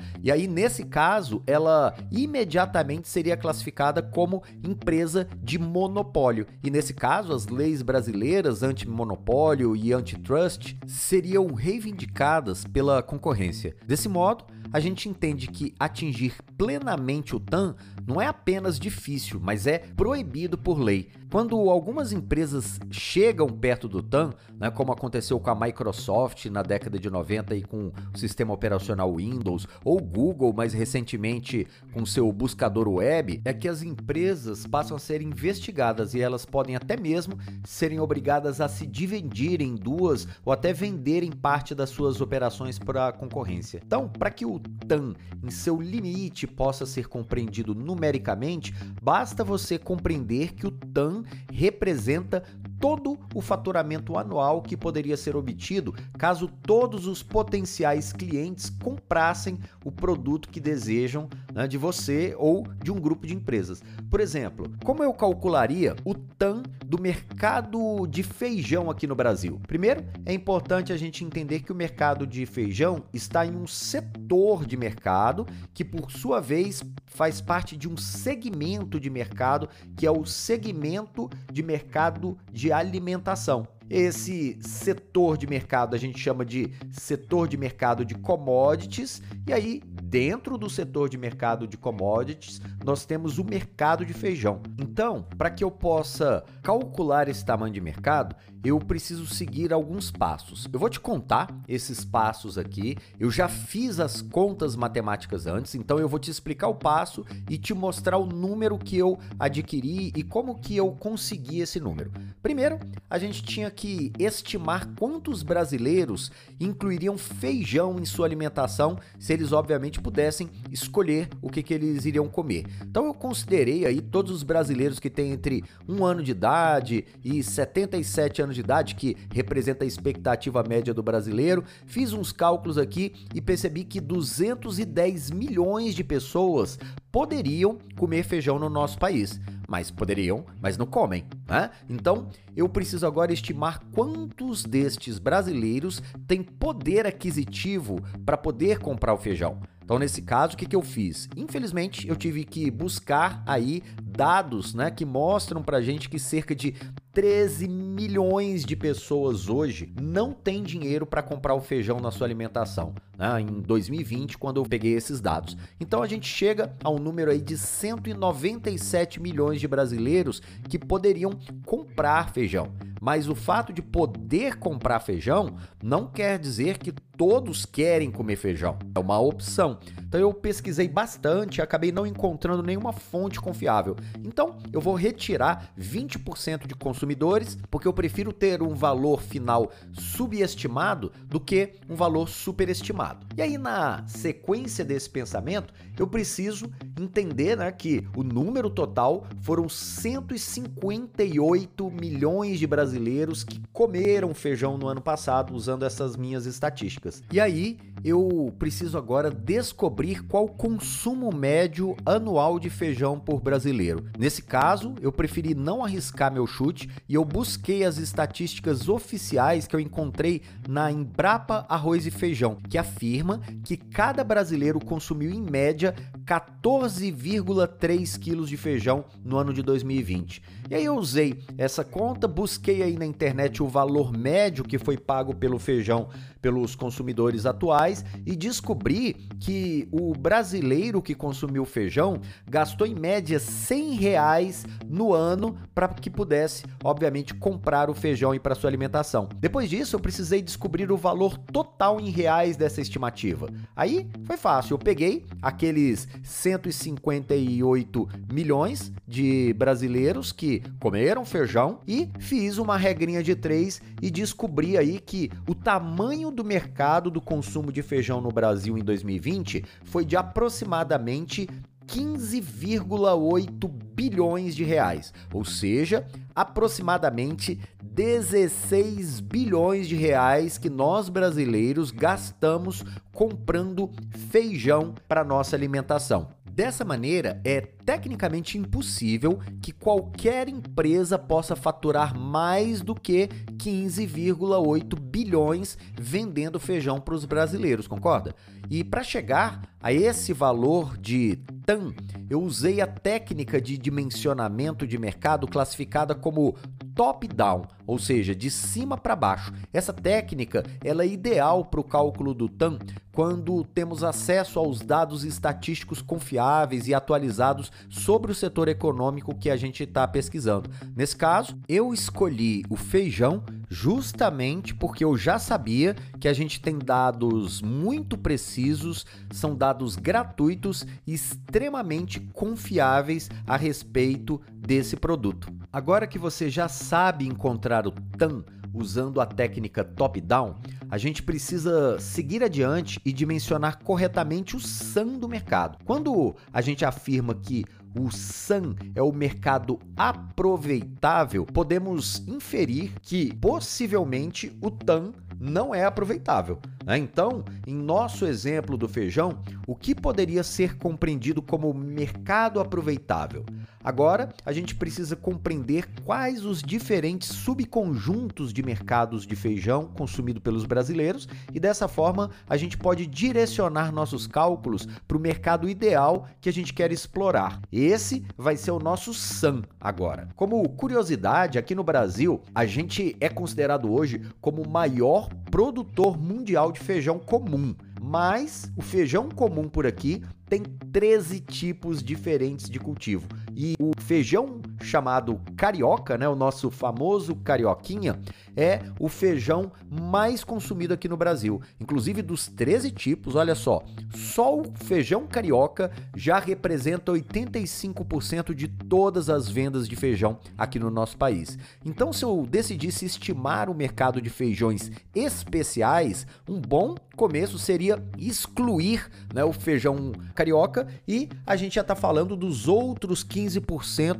E 0.22 0.30
aí, 0.30 0.46
nesse 0.46 0.84
caso, 0.84 1.42
ela 1.48 1.94
imediatamente 2.12 3.08
seria 3.08 3.36
classificada 3.36 4.00
como 4.00 4.42
empresa 4.62 5.26
de 5.42 5.58
monopólio. 5.58 6.46
E 6.62 6.70
nesse 6.70 6.94
caso, 6.94 7.32
as 7.32 7.48
leis 7.48 7.82
brasileiras 7.82 8.62
anti-monopólio 8.62 9.74
e 9.74 9.92
antitrust 9.92 10.76
seriam 10.86 11.52
reivindicadas 11.52 12.64
pela 12.64 13.02
concorrência. 13.02 13.74
Desse 13.84 14.08
modo, 14.08 14.44
a 14.74 14.80
gente 14.80 15.08
entende 15.08 15.46
que 15.46 15.72
atingir 15.78 16.34
plenamente 16.58 17.36
o 17.36 17.38
TAM 17.38 17.76
não 18.06 18.20
é 18.20 18.26
apenas 18.26 18.78
difícil, 18.78 19.40
mas 19.42 19.66
é 19.66 19.78
proibido 19.78 20.56
por 20.56 20.78
lei. 20.78 21.10
Quando 21.30 21.56
algumas 21.68 22.12
empresas 22.12 22.78
chegam 22.90 23.48
perto 23.48 23.88
do 23.88 24.02
TAM, 24.02 24.32
né, 24.56 24.70
como 24.70 24.92
aconteceu 24.92 25.40
com 25.40 25.50
a 25.50 25.54
Microsoft 25.54 26.46
na 26.46 26.62
década 26.62 26.98
de 26.98 27.10
90 27.10 27.56
e 27.56 27.62
com 27.62 27.90
o 28.14 28.18
sistema 28.18 28.54
operacional 28.54 29.16
Windows, 29.16 29.66
ou 29.84 30.00
Google 30.00 30.52
mais 30.52 30.72
recentemente 30.72 31.66
com 31.92 32.06
seu 32.06 32.30
buscador 32.32 32.88
web, 32.88 33.40
é 33.44 33.52
que 33.52 33.68
as 33.68 33.82
empresas 33.82 34.66
passam 34.66 34.96
a 34.96 35.00
ser 35.00 35.22
investigadas 35.22 36.14
e 36.14 36.20
elas 36.20 36.46
podem 36.46 36.76
até 36.76 36.96
mesmo 36.96 37.36
serem 37.64 37.98
obrigadas 37.98 38.60
a 38.60 38.68
se 38.68 38.86
dividir 38.86 39.60
em 39.60 39.74
duas 39.74 40.28
ou 40.44 40.52
até 40.52 40.72
venderem 40.72 41.32
parte 41.32 41.74
das 41.74 41.90
suas 41.90 42.20
operações 42.20 42.78
para 42.78 43.08
a 43.08 43.12
concorrência. 43.12 43.82
Então, 43.84 44.08
para 44.08 44.30
que 44.30 44.46
o 44.46 44.60
TAM 44.86 45.14
em 45.42 45.50
seu 45.50 45.80
limite 45.80 46.46
possa 46.46 46.86
ser 46.86 47.08
compreendido 47.08 47.74
numericamente, 47.94 48.74
basta 49.02 49.44
você 49.44 49.78
compreender 49.78 50.52
que 50.54 50.66
o 50.66 50.70
TAM 50.70 51.24
representa 51.50 52.42
todo 52.84 53.18
o 53.34 53.40
faturamento 53.40 54.18
anual 54.18 54.60
que 54.60 54.76
poderia 54.76 55.16
ser 55.16 55.34
obtido 55.36 55.94
caso 56.18 56.46
todos 56.66 57.06
os 57.06 57.22
potenciais 57.22 58.12
clientes 58.12 58.68
comprassem 58.68 59.58
o 59.82 59.90
produto 59.90 60.50
que 60.50 60.60
desejam 60.60 61.26
né, 61.54 61.66
de 61.66 61.78
você 61.78 62.34
ou 62.36 62.66
de 62.82 62.92
um 62.92 63.00
grupo 63.00 63.26
de 63.26 63.34
empresas. 63.34 63.82
Por 64.10 64.20
exemplo, 64.20 64.70
como 64.84 65.02
eu 65.02 65.14
calcularia 65.14 65.96
o 66.04 66.12
TAM 66.12 66.62
do 66.84 67.00
mercado 67.00 68.06
de 68.06 68.22
feijão 68.22 68.90
aqui 68.90 69.06
no 69.06 69.14
Brasil? 69.14 69.58
Primeiro, 69.66 70.04
é 70.26 70.34
importante 70.34 70.92
a 70.92 70.96
gente 70.98 71.24
entender 71.24 71.60
que 71.60 71.72
o 71.72 71.74
mercado 71.74 72.26
de 72.26 72.44
feijão 72.44 73.04
está 73.14 73.46
em 73.46 73.56
um 73.56 73.66
setor 73.66 74.66
de 74.66 74.76
mercado 74.76 75.46
que, 75.72 75.86
por 75.86 76.10
sua 76.10 76.38
vez, 76.38 76.82
faz 77.06 77.40
parte 77.40 77.76
de 77.76 77.88
um 77.88 77.96
segmento 77.96 79.00
de 79.00 79.08
mercado 79.08 79.68
que 79.96 80.06
é 80.06 80.10
o 80.10 80.26
segmento 80.26 81.30
de 81.50 81.62
mercado 81.62 82.36
de 82.52 82.73
alimentação. 82.76 83.66
Esse 83.88 84.58
setor 84.62 85.36
de 85.36 85.46
mercado 85.46 85.94
a 85.94 85.98
gente 85.98 86.18
chama 86.18 86.44
de 86.44 86.72
setor 86.90 87.46
de 87.46 87.56
mercado 87.56 88.04
de 88.04 88.14
commodities, 88.14 89.20
e 89.46 89.52
aí 89.52 89.82
dentro 90.02 90.56
do 90.56 90.70
setor 90.70 91.08
de 91.08 91.18
mercado 91.18 91.66
de 91.66 91.76
commodities, 91.76 92.60
nós 92.84 93.04
temos 93.04 93.38
o 93.38 93.44
mercado 93.44 94.06
de 94.06 94.14
feijão. 94.14 94.62
Então, 94.78 95.26
para 95.36 95.50
que 95.50 95.64
eu 95.64 95.70
possa 95.70 96.44
calcular 96.62 97.28
esse 97.28 97.44
tamanho 97.44 97.74
de 97.74 97.80
mercado, 97.80 98.36
eu 98.64 98.78
preciso 98.78 99.26
seguir 99.26 99.72
alguns 99.72 100.10
passos. 100.10 100.66
Eu 100.72 100.78
vou 100.78 100.88
te 100.88 100.98
contar 100.98 101.54
esses 101.68 102.04
passos 102.04 102.56
aqui. 102.56 102.96
Eu 103.18 103.30
já 103.30 103.48
fiz 103.48 104.00
as 104.00 104.22
contas 104.22 104.74
matemáticas 104.74 105.46
antes, 105.46 105.74
então 105.74 105.98
eu 105.98 106.08
vou 106.08 106.18
te 106.18 106.30
explicar 106.30 106.68
o 106.68 106.74
passo 106.74 107.26
e 107.50 107.58
te 107.58 107.74
mostrar 107.74 108.16
o 108.16 108.24
número 108.24 108.78
que 108.78 108.96
eu 108.96 109.18
adquiri 109.38 110.12
e 110.16 110.22
como 110.22 110.58
que 110.58 110.76
eu 110.76 110.92
consegui 110.92 111.60
esse 111.60 111.78
número. 111.78 112.10
Primeiro, 112.44 112.78
a 113.08 113.18
gente 113.18 113.42
tinha 113.42 113.70
que 113.70 114.12
estimar 114.18 114.90
quantos 114.98 115.42
brasileiros 115.42 116.30
incluiriam 116.60 117.16
feijão 117.16 117.98
em 117.98 118.04
sua 118.04 118.26
alimentação, 118.26 118.98
se 119.18 119.32
eles 119.32 119.50
obviamente 119.50 119.98
pudessem 119.98 120.50
escolher 120.70 121.30
o 121.40 121.48
que, 121.48 121.62
que 121.62 121.72
eles 121.72 122.04
iriam 122.04 122.28
comer. 122.28 122.66
Então 122.82 123.06
eu 123.06 123.14
considerei 123.14 123.86
aí 123.86 124.02
todos 124.02 124.30
os 124.30 124.42
brasileiros 124.42 125.00
que 125.00 125.08
têm 125.08 125.32
entre 125.32 125.64
um 125.88 126.04
ano 126.04 126.22
de 126.22 126.32
idade 126.32 127.06
e 127.24 127.42
77 127.42 128.42
anos 128.42 128.54
de 128.54 128.60
idade, 128.60 128.94
que 128.94 129.16
representa 129.32 129.82
a 129.82 129.88
expectativa 129.88 130.62
média 130.62 130.92
do 130.92 131.02
brasileiro, 131.02 131.64
fiz 131.86 132.12
uns 132.12 132.30
cálculos 132.30 132.76
aqui 132.76 133.14
e 133.34 133.40
percebi 133.40 133.84
que 133.84 134.02
210 134.02 135.30
milhões 135.30 135.94
de 135.94 136.04
pessoas 136.04 136.78
poderiam 137.10 137.78
comer 137.96 138.22
feijão 138.22 138.58
no 138.58 138.68
nosso 138.68 138.98
país 138.98 139.40
mas 139.68 139.90
poderiam, 139.90 140.44
mas 140.60 140.76
não 140.76 140.86
comem. 140.86 141.24
Né? 141.48 141.70
Então, 141.88 142.28
eu 142.56 142.68
preciso 142.68 143.06
agora 143.06 143.32
estimar 143.32 143.80
quantos 143.92 144.64
destes 144.64 145.18
brasileiros 145.18 146.02
têm 146.26 146.42
poder 146.42 147.06
aquisitivo 147.06 148.00
para 148.24 148.36
poder 148.36 148.78
comprar 148.78 149.14
o 149.14 149.18
feijão. 149.18 149.60
Então, 149.84 149.98
nesse 149.98 150.22
caso, 150.22 150.54
o 150.54 150.56
que, 150.56 150.64
que 150.64 150.74
eu 150.74 150.82
fiz? 150.82 151.28
Infelizmente, 151.36 152.08
eu 152.08 152.16
tive 152.16 152.42
que 152.42 152.70
buscar 152.70 153.42
aí 153.46 153.82
dados 154.02 154.74
né, 154.74 154.90
que 154.90 155.04
mostram 155.04 155.62
pra 155.62 155.82
gente 155.82 156.08
que 156.08 156.18
cerca 156.18 156.54
de 156.54 156.74
13 157.12 157.68
milhões 157.68 158.64
de 158.64 158.74
pessoas 158.74 159.48
hoje 159.48 159.92
não 160.00 160.32
têm 160.32 160.62
dinheiro 160.62 161.04
para 161.04 161.22
comprar 161.22 161.54
o 161.54 161.60
feijão 161.60 162.00
na 162.00 162.10
sua 162.10 162.26
alimentação. 162.26 162.94
Né, 163.18 163.42
em 163.42 163.60
2020, 163.60 164.38
quando 164.38 164.56
eu 164.56 164.64
peguei 164.64 164.94
esses 164.94 165.20
dados. 165.20 165.56
Então 165.78 166.02
a 166.02 166.06
gente 166.06 166.26
chega 166.26 166.74
a 166.82 166.90
um 166.90 166.98
número 166.98 167.30
aí 167.30 167.40
de 167.40 167.58
197 167.58 169.20
milhões 169.20 169.60
de 169.60 169.68
brasileiros 169.68 170.40
que 170.68 170.78
poderiam 170.78 171.32
comprar 171.66 172.32
feijão. 172.32 172.72
Mas 173.00 173.28
o 173.28 173.34
fato 173.34 173.70
de 173.70 173.82
poder 173.82 174.56
comprar 174.56 174.98
feijão 174.98 175.56
não 175.82 176.06
quer 176.06 176.38
dizer 176.38 176.78
que 176.78 176.90
todos 177.16 177.64
querem 177.64 178.10
comer 178.10 178.36
feijão. 178.36 178.78
É 178.94 178.98
uma 178.98 179.18
opção. 179.18 179.78
Então 180.06 180.20
eu 180.20 180.30
pesquisei 180.32 180.88
bastante 180.88 181.58
e 181.58 181.62
acabei 181.62 181.90
não 181.90 182.06
encontrando 182.06 182.62
nenhuma 182.62 182.92
fonte 182.92 183.40
confiável. 183.40 183.96
Então 184.24 184.56
eu 184.72 184.80
vou 184.80 184.94
retirar 184.94 185.72
20% 185.78 186.66
de 186.66 186.74
consumidores, 186.74 187.58
porque 187.70 187.88
eu 187.88 187.92
prefiro 187.92 188.32
ter 188.32 188.62
um 188.62 188.74
valor 188.74 189.20
final 189.20 189.70
subestimado 189.92 191.12
do 191.26 191.40
que 191.40 191.74
um 191.88 191.96
valor 191.96 192.28
superestimado. 192.28 193.26
E 193.36 193.42
aí 193.42 193.58
na 193.58 194.06
sequência 194.06 194.84
desse 194.84 195.10
pensamento, 195.10 195.74
eu 195.98 196.06
preciso 196.06 196.70
entender 197.00 197.56
né, 197.56 197.72
que 197.72 198.06
o 198.16 198.22
número 198.22 198.70
total 198.70 199.26
foram 199.42 199.68
158 199.68 201.90
milhões 201.90 202.58
de 202.58 202.66
brasileiros 202.66 203.44
que 203.44 203.60
comeram 203.72 204.34
feijão 204.34 204.78
no 204.78 204.88
ano 204.88 205.00
passado 205.00 205.54
usando 205.54 205.84
essas 205.84 206.16
minhas 206.16 206.46
estatísticas. 206.46 207.03
E 207.32 207.40
aí 207.40 207.78
eu 208.04 208.52
preciso 208.58 208.98
agora 208.98 209.30
descobrir 209.30 210.22
qual 210.26 210.44
o 210.44 210.48
consumo 210.48 211.34
médio 211.34 211.96
anual 212.04 212.58
de 212.58 212.68
feijão 212.68 213.18
por 213.18 213.40
brasileiro. 213.40 214.04
Nesse 214.18 214.42
caso, 214.42 214.94
eu 215.00 215.10
preferi 215.10 215.54
não 215.54 215.84
arriscar 215.84 216.32
meu 216.32 216.46
chute 216.46 216.90
e 217.08 217.14
eu 217.14 217.24
busquei 217.24 217.84
as 217.84 217.96
estatísticas 217.98 218.88
oficiais 218.88 219.66
que 219.66 219.74
eu 219.74 219.80
encontrei 219.80 220.42
na 220.68 220.90
Embrapa 220.90 221.64
Arroz 221.68 222.06
e 222.06 222.10
Feijão, 222.10 222.58
que 222.68 222.76
afirma 222.76 223.40
que 223.64 223.76
cada 223.76 224.22
brasileiro 224.22 224.78
consumiu 224.78 225.30
em 225.30 225.40
média 225.40 225.94
14,3 226.24 228.18
quilos 228.18 228.48
de 228.48 228.56
feijão 228.56 229.04
no 229.24 229.36
ano 229.36 229.52
de 229.52 229.62
2020. 229.62 230.42
E 230.70 230.74
aí 230.74 230.84
eu 230.84 230.96
usei 230.96 231.42
essa 231.58 231.84
conta, 231.84 232.26
busquei 232.26 232.82
aí 232.82 232.96
na 232.96 233.04
internet 233.04 233.62
o 233.62 233.68
valor 233.68 234.16
médio 234.16 234.64
que 234.64 234.78
foi 234.78 234.96
pago 234.96 235.34
pelo 235.34 235.58
feijão 235.58 236.08
pelos 236.44 236.74
consumidores 236.74 237.46
atuais 237.46 238.04
e 238.26 238.36
descobri 238.36 239.14
que 239.40 239.88
o 239.90 240.12
brasileiro 240.12 241.00
que 241.00 241.14
consumiu 241.14 241.64
feijão 241.64 242.20
gastou 242.46 242.86
em 242.86 242.94
média 242.94 243.38
100 243.40 243.94
reais 243.94 244.66
no 244.86 245.14
ano 245.14 245.56
para 245.74 245.88
que 245.88 246.10
pudesse, 246.10 246.64
obviamente, 246.82 247.32
comprar 247.32 247.88
o 247.88 247.94
feijão 247.94 248.34
e 248.34 248.38
para 248.38 248.54
sua 248.54 248.68
alimentação. 248.68 249.26
Depois 249.38 249.70
disso, 249.70 249.96
eu 249.96 250.00
precisei 250.00 250.42
descobrir 250.42 250.92
o 250.92 250.98
valor 250.98 251.38
total 251.38 251.98
em 251.98 252.10
reais 252.10 252.58
dessa 252.58 252.82
estimativa. 252.82 253.48
Aí 253.74 254.06
foi 254.24 254.36
fácil, 254.36 254.74
eu 254.74 254.78
peguei 254.78 255.24
aqueles 255.40 256.06
158 256.22 258.08
milhões 258.32 258.92
de 259.06 259.52
brasileiros 259.54 260.32
que 260.32 260.62
comeram 260.80 261.24
feijão 261.24 261.80
e 261.86 262.10
fiz 262.18 262.58
uma 262.58 262.76
regrinha 262.76 263.22
de 263.22 263.34
três 263.34 263.80
e 264.00 264.10
descobri 264.10 264.76
aí 264.76 264.98
que 264.98 265.30
o 265.48 265.54
tamanho 265.54 266.30
do 266.30 266.44
mercado 266.44 267.10
do 267.10 267.20
consumo 267.20 267.72
de 267.72 267.82
feijão 267.82 268.20
no 268.20 268.30
Brasil 268.30 268.76
em 268.78 268.82
2020 268.82 269.64
foi 269.84 270.04
de 270.04 270.16
aproximadamente 270.16 271.48
15,8 271.86 273.68
bilhões 273.94 274.56
de 274.56 274.64
reais, 274.64 275.12
ou 275.32 275.44
seja, 275.44 276.06
aproximadamente 276.34 277.60
16 277.82 279.20
bilhões 279.20 279.86
de 279.86 279.94
reais 279.94 280.58
que 280.58 280.68
nós 280.68 281.08
brasileiros 281.08 281.90
gastamos 281.90 282.84
comprando 283.12 283.90
feijão 284.30 284.94
para 285.06 285.24
nossa 285.24 285.54
alimentação. 285.54 286.28
Dessa 286.54 286.84
maneira, 286.84 287.40
é 287.44 287.60
tecnicamente 287.60 288.56
impossível 288.56 289.40
que 289.60 289.72
qualquer 289.72 290.48
empresa 290.48 291.18
possa 291.18 291.56
faturar 291.56 292.16
mais 292.16 292.80
do 292.80 292.94
que 292.94 293.26
15,8 293.56 294.96
bilhões 294.96 295.76
vendendo 296.00 296.60
feijão 296.60 297.00
para 297.00 297.14
os 297.14 297.24
brasileiros, 297.24 297.88
concorda? 297.88 298.36
E 298.70 298.82
para 298.82 299.02
chegar 299.02 299.62
a 299.80 299.92
esse 299.92 300.32
valor 300.32 300.96
de 300.96 301.36
TAM, 301.66 301.94
eu 302.28 302.42
usei 302.42 302.80
a 302.80 302.86
técnica 302.86 303.60
de 303.60 303.76
dimensionamento 303.76 304.86
de 304.86 304.98
mercado 304.98 305.46
classificada 305.46 306.14
como 306.14 306.56
top-down, 306.94 307.66
ou 307.86 307.98
seja, 307.98 308.34
de 308.34 308.50
cima 308.50 308.96
para 308.96 309.16
baixo. 309.16 309.52
Essa 309.72 309.92
técnica 309.92 310.62
ela 310.82 311.02
é 311.02 311.08
ideal 311.08 311.64
para 311.64 311.80
o 311.80 311.84
cálculo 311.84 312.32
do 312.32 312.48
TAM 312.48 312.78
quando 313.12 313.62
temos 313.64 314.02
acesso 314.02 314.58
aos 314.58 314.80
dados 314.80 315.24
estatísticos 315.24 316.02
confiáveis 316.02 316.88
e 316.88 316.94
atualizados 316.94 317.70
sobre 317.88 318.32
o 318.32 318.34
setor 318.34 318.68
econômico 318.68 319.34
que 319.34 319.50
a 319.50 319.56
gente 319.56 319.84
está 319.84 320.06
pesquisando. 320.06 320.68
Nesse 320.96 321.16
caso, 321.16 321.56
eu 321.68 321.94
escolhi 321.94 322.64
o 322.68 322.76
feijão 322.76 323.44
justamente 323.68 324.74
porque 324.74 325.04
eu 325.04 325.16
já 325.16 325.38
sabia 325.38 325.94
que 326.20 326.28
a 326.28 326.32
gente 326.32 326.60
tem 326.60 326.78
dados 326.78 327.62
muito 327.62 328.16
precisos, 328.16 329.06
são 329.30 329.54
dados 329.54 329.96
gratuitos 329.96 330.86
e 331.06 331.14
extremamente 331.14 332.20
confiáveis 332.20 333.30
a 333.46 333.56
respeito 333.56 334.40
desse 334.54 334.96
produto. 334.96 335.52
Agora 335.72 336.06
que 336.06 336.18
você 336.18 336.48
já 336.48 336.68
sabe 336.68 337.26
encontrar 337.26 337.86
o 337.86 337.90
TAM 337.90 338.44
usando 338.72 339.20
a 339.20 339.26
técnica 339.26 339.84
top-down, 339.84 340.56
a 340.90 340.98
gente 340.98 341.22
precisa 341.22 341.98
seguir 341.98 342.42
adiante 342.42 343.00
e 343.04 343.12
dimensionar 343.12 343.82
corretamente 343.82 344.56
o 344.56 344.60
SAM 344.60 345.18
do 345.18 345.28
mercado. 345.28 345.78
Quando 345.84 346.34
a 346.52 346.60
gente 346.60 346.84
afirma 346.84 347.34
que 347.34 347.64
o 347.98 348.10
SAM 348.10 348.74
é 348.94 349.02
o 349.02 349.12
mercado 349.12 349.78
aproveitável, 349.96 351.46
podemos 351.46 352.26
inferir 352.26 352.92
que 353.02 353.34
possivelmente 353.36 354.56
o 354.60 354.70
TAM 354.70 355.12
não 355.40 355.74
é 355.74 355.84
aproveitável. 355.84 356.58
Né? 356.84 356.98
Então, 356.98 357.44
em 357.66 357.74
nosso 357.74 358.26
exemplo 358.26 358.76
do 358.76 358.88
feijão, 358.88 359.38
o 359.66 359.74
que 359.74 359.94
poderia 359.94 360.42
ser 360.42 360.76
compreendido 360.76 361.40
como 361.40 361.72
mercado 361.72 362.60
aproveitável? 362.60 363.44
Agora, 363.84 364.30
a 364.46 364.52
gente 364.52 364.74
precisa 364.74 365.14
compreender 365.14 365.86
quais 366.06 366.42
os 366.42 366.62
diferentes 366.62 367.28
subconjuntos 367.28 368.50
de 368.50 368.62
mercados 368.62 369.26
de 369.26 369.36
feijão 369.36 369.86
consumido 369.86 370.40
pelos 370.40 370.64
brasileiros 370.64 371.28
e 371.52 371.60
dessa 371.60 371.86
forma 371.86 372.30
a 372.48 372.56
gente 372.56 372.78
pode 372.78 373.06
direcionar 373.06 373.92
nossos 373.92 374.26
cálculos 374.26 374.88
para 375.06 375.18
o 375.18 375.20
mercado 375.20 375.68
ideal 375.68 376.26
que 376.40 376.48
a 376.48 376.52
gente 376.52 376.72
quer 376.72 376.92
explorar. 376.92 377.60
Esse 377.70 378.24
vai 378.38 378.56
ser 378.56 378.70
o 378.70 378.78
nosso 378.78 379.12
SAM 379.12 379.62
agora. 379.78 380.28
Como 380.34 380.66
curiosidade, 380.70 381.58
aqui 381.58 381.74
no 381.74 381.84
Brasil, 381.84 382.40
a 382.54 382.64
gente 382.64 383.14
é 383.20 383.28
considerado 383.28 383.92
hoje 383.92 384.22
como 384.40 384.62
o 384.62 384.68
maior 384.68 385.23
produtor 385.50 386.18
mundial 386.18 386.72
de 386.72 386.80
feijão 386.80 387.18
comum. 387.18 387.74
Mas 388.00 388.70
o 388.76 388.82
feijão 388.82 389.28
comum 389.28 389.68
por 389.68 389.86
aqui 389.86 390.22
tem 390.48 390.62
13 390.62 391.40
tipos 391.40 392.02
diferentes 392.02 392.68
de 392.68 392.78
cultivo. 392.78 393.26
E 393.56 393.74
o 393.78 393.92
feijão 394.00 394.60
chamado 394.82 395.40
carioca, 395.56 396.18
né, 396.18 396.28
o 396.28 396.34
nosso 396.34 396.70
famoso 396.70 397.34
carioquinha, 397.36 398.20
é 398.56 398.80
o 399.00 399.08
feijão 399.08 399.72
mais 399.90 400.44
consumido 400.44 400.94
aqui 400.94 401.08
no 401.08 401.16
Brasil. 401.16 401.60
Inclusive 401.80 402.22
dos 402.22 402.48
13 402.48 402.90
tipos, 402.90 403.34
olha 403.34 403.54
só, 403.54 403.82
só 404.14 404.58
o 404.58 404.64
feijão 404.84 405.26
carioca 405.26 405.90
já 406.14 406.38
representa 406.38 407.12
85% 407.12 408.54
de 408.54 408.68
todas 408.68 409.30
as 409.30 409.48
vendas 409.48 409.88
de 409.88 409.96
feijão 409.96 410.38
aqui 410.56 410.78
no 410.78 410.90
nosso 410.90 411.16
país. 411.16 411.58
Então, 411.84 412.12
se 412.12 412.24
eu 412.24 412.46
decidisse 412.48 413.06
estimar 413.06 413.68
o 413.68 413.74
mercado 413.74 414.20
de 414.20 414.30
feijões 414.30 414.90
especiais, 415.14 416.26
um 416.48 416.60
bom 416.60 416.94
começo 417.16 417.58
seria 417.58 418.02
excluir 418.18 419.08
né, 419.32 419.44
o 419.44 419.52
feijão 419.52 420.12
carioca 420.34 420.86
e 421.06 421.28
a 421.46 421.56
gente 421.56 421.76
já 421.76 421.80
está 421.80 421.94
falando 421.94 422.36
dos 422.36 422.68
outros 422.68 423.24
15% 423.24 423.43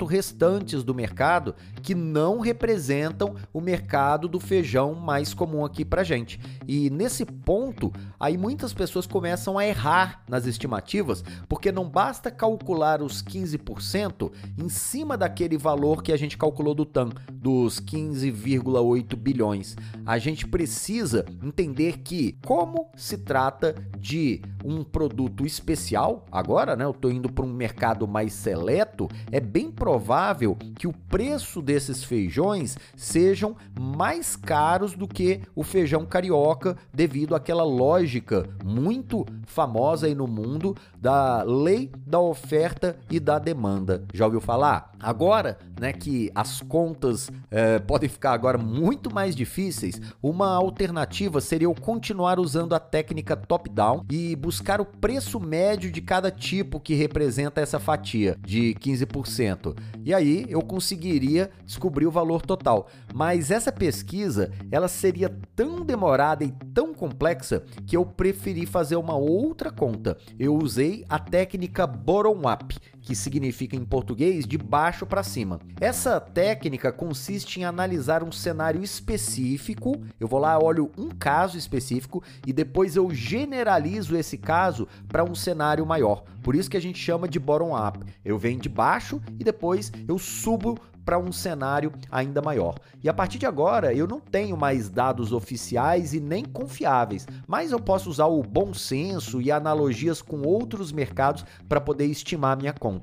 restantes 0.07 0.83
do 0.83 0.95
mercado 0.95 1.55
que 1.83 1.95
não 1.95 2.41
representam 2.41 3.35
o 3.53 3.61
mercado 3.61 4.29
do 4.29 4.41
feijão 4.41 4.95
mais 4.95 5.35
comum 5.35 5.65
aqui 5.65 5.85
para 5.85 6.05
gente. 6.05 6.41
E 6.67 6.91
nesse 6.91 7.25
ponto, 7.25 7.93
aí 8.19 8.37
muitas 8.37 8.73
pessoas 8.73 9.07
começam 9.07 9.59
a 9.59 9.67
errar 9.67 10.23
nas 10.29 10.47
estimativas, 10.47 11.25
porque 11.49 11.71
não 11.71 11.89
basta 11.89 12.31
calcular 12.31 13.03
os 13.03 13.23
15% 13.23 14.33
em 14.59 14.69
cima 14.69 15.17
daquele 15.17 15.57
valor 15.57 16.03
que 16.03 16.13
a 16.13 16.17
gente 16.17 16.39
calculou 16.39 16.75
do 16.75 16.85
TAM, 16.85 17.11
dos 17.33 17.81
15,8 17.81 19.17
bilhões. 19.17 19.77
A 20.07 20.19
gente 20.19 20.47
precisa 20.47 21.25
entender 21.43 21.99
que, 21.99 22.39
como 22.45 22.91
se 22.97 23.19
trata 23.19 23.75
de 23.99 24.43
um 24.65 24.83
produto 24.83 25.45
especial, 25.45 26.25
agora, 26.33 26.75
né, 26.75 26.85
eu 26.85 26.91
estou 26.91 27.11
indo 27.11 27.31
para 27.31 27.45
um 27.45 27.53
mercado 27.53 28.07
mais 28.09 28.33
seleto, 28.33 29.09
é 29.31 29.41
bem 29.41 29.71
provável 29.71 30.57
que 30.77 30.87
o 30.87 30.93
preço 30.93 31.61
desses 31.61 32.05
feijões 32.05 32.77
sejam 32.97 33.57
mais 33.79 34.37
caros 34.37 34.95
do 34.95 35.07
que 35.07 35.41
o 35.55 35.63
feijão 35.63 36.05
carioca, 36.05 36.77
devido 36.93 37.35
àquela 37.35 37.65
lógica 37.65 38.49
muito 38.65 39.27
famosa 39.47 40.07
aí 40.07 40.15
no 40.15 40.27
mundo 40.27 40.77
da 41.05 41.43
lei 41.43 41.93
da 42.07 42.19
oferta 42.19 42.97
e 43.11 43.21
da 43.21 43.39
demanda. 43.39 44.07
Já 44.15 44.25
ouviu 44.25 44.41
falar? 44.41 44.91
Agora, 44.99 45.59
né, 45.79 45.93
que 45.93 46.31
as 46.35 46.63
contas 46.63 47.31
é, 47.51 47.79
podem 47.79 48.09
ficar 48.09 48.33
agora 48.33 48.57
muito 48.57 49.13
mais 49.13 49.37
difíceis, 49.37 50.01
uma 50.23 50.55
alternativa 50.55 51.43
seria 51.43 51.67
eu 51.67 51.75
continuar 51.75 52.41
usando 52.41 52.75
a 52.75 52.81
técnica 52.81 53.37
top-down 53.37 54.03
e 54.11 54.35
buscar 54.35 54.81
o 54.81 54.87
preço 54.87 55.39
médio 55.39 55.93
de 55.93 56.01
cada 56.01 56.31
tipo 56.31 56.81
que 56.81 56.95
representa 56.95 57.61
essa 57.61 57.79
fatia 57.79 58.39
de 58.41 58.75
15%. 58.81 59.77
E 60.03 60.15
aí 60.15 60.47
eu 60.49 60.63
conseguiria 60.63 61.51
descobrir 61.67 62.07
o 62.07 62.11
valor 62.11 62.41
total. 62.41 62.89
Mas 63.13 63.51
essa 63.51 63.71
pesquisa, 63.71 64.51
ela 64.71 64.89
seria 64.89 65.29
tão 65.55 65.85
demorada 65.85 66.45
e 66.45 66.53
tão 66.73 66.95
complexa 66.95 67.63
que 67.87 67.95
eu 67.95 68.07
preferi 68.07 68.65
fazer 68.65 68.97
uma 68.97 69.17
outra 69.17 69.71
conta. 69.71 70.17
Eu 70.39 70.57
usei 70.57 70.94
a 71.09 71.19
técnica 71.19 71.87
bottom-up, 71.87 72.75
que 73.05 73.15
significa 73.15 73.77
em 73.77 73.85
português 73.85 74.47
de 74.47 74.57
baixo 74.57 75.05
para 75.05 75.23
cima. 75.23 75.61
Essa 75.81 76.19
técnica 76.19 76.91
consiste 76.91 77.61
em 77.61 77.65
analisar 77.65 78.25
um 78.25 78.33
cenário 78.33 78.83
específico. 78.83 80.03
Eu 80.19 80.27
vou 80.27 80.41
lá, 80.41 80.59
olho 80.59 80.91
um 80.97 81.11
caso 81.11 81.59
específico 81.59 82.23
e 82.47 82.53
depois 82.53 82.97
eu 82.97 83.13
generalizo 83.13 84.17
esse 84.17 84.39
caso 84.39 84.89
para 85.07 85.23
um 85.23 85.35
cenário 85.35 85.85
maior. 85.85 86.25
Por 86.43 86.55
isso 86.55 86.71
que 86.71 86.77
a 86.77 86.81
gente 86.81 86.99
chama 86.99 87.29
de 87.29 87.39
bottom 87.39 87.77
up. 87.77 87.99
Eu 88.25 88.39
venho 88.39 88.61
de 88.61 88.69
baixo 88.69 89.21
e 89.39 89.45
depois 89.45 89.93
eu 90.09 90.19
subo 90.19 90.79
para 91.05 91.19
um 91.19 91.31
cenário 91.31 91.93
ainda 92.11 92.41
maior. 92.41 92.77
E 93.03 93.09
a 93.09 93.15
partir 93.15 93.39
de 93.39 93.47
agora, 93.47 93.93
eu 93.93 94.07
não 94.07 94.21
tenho 94.21 94.57
mais 94.57 94.89
dados 94.89 95.33
oficiais 95.33 96.15
e 96.15 96.21
nem 96.21 96.45
confiáveis, 96.45 97.27
mas 97.47 97.71
eu 97.71 97.79
posso 97.79 98.09
usar 98.09 98.27
o 98.27 98.43
bom 98.43 98.73
senso 98.73 99.41
e 99.41 99.53
analogias 99.53 100.23
com 100.23 100.43
outros 100.43 100.91
mercados 100.91 101.45
para 101.69 101.81
poder 101.81 102.07
estimar 102.07 102.57
minha 102.57 102.73
conta. 102.73 102.94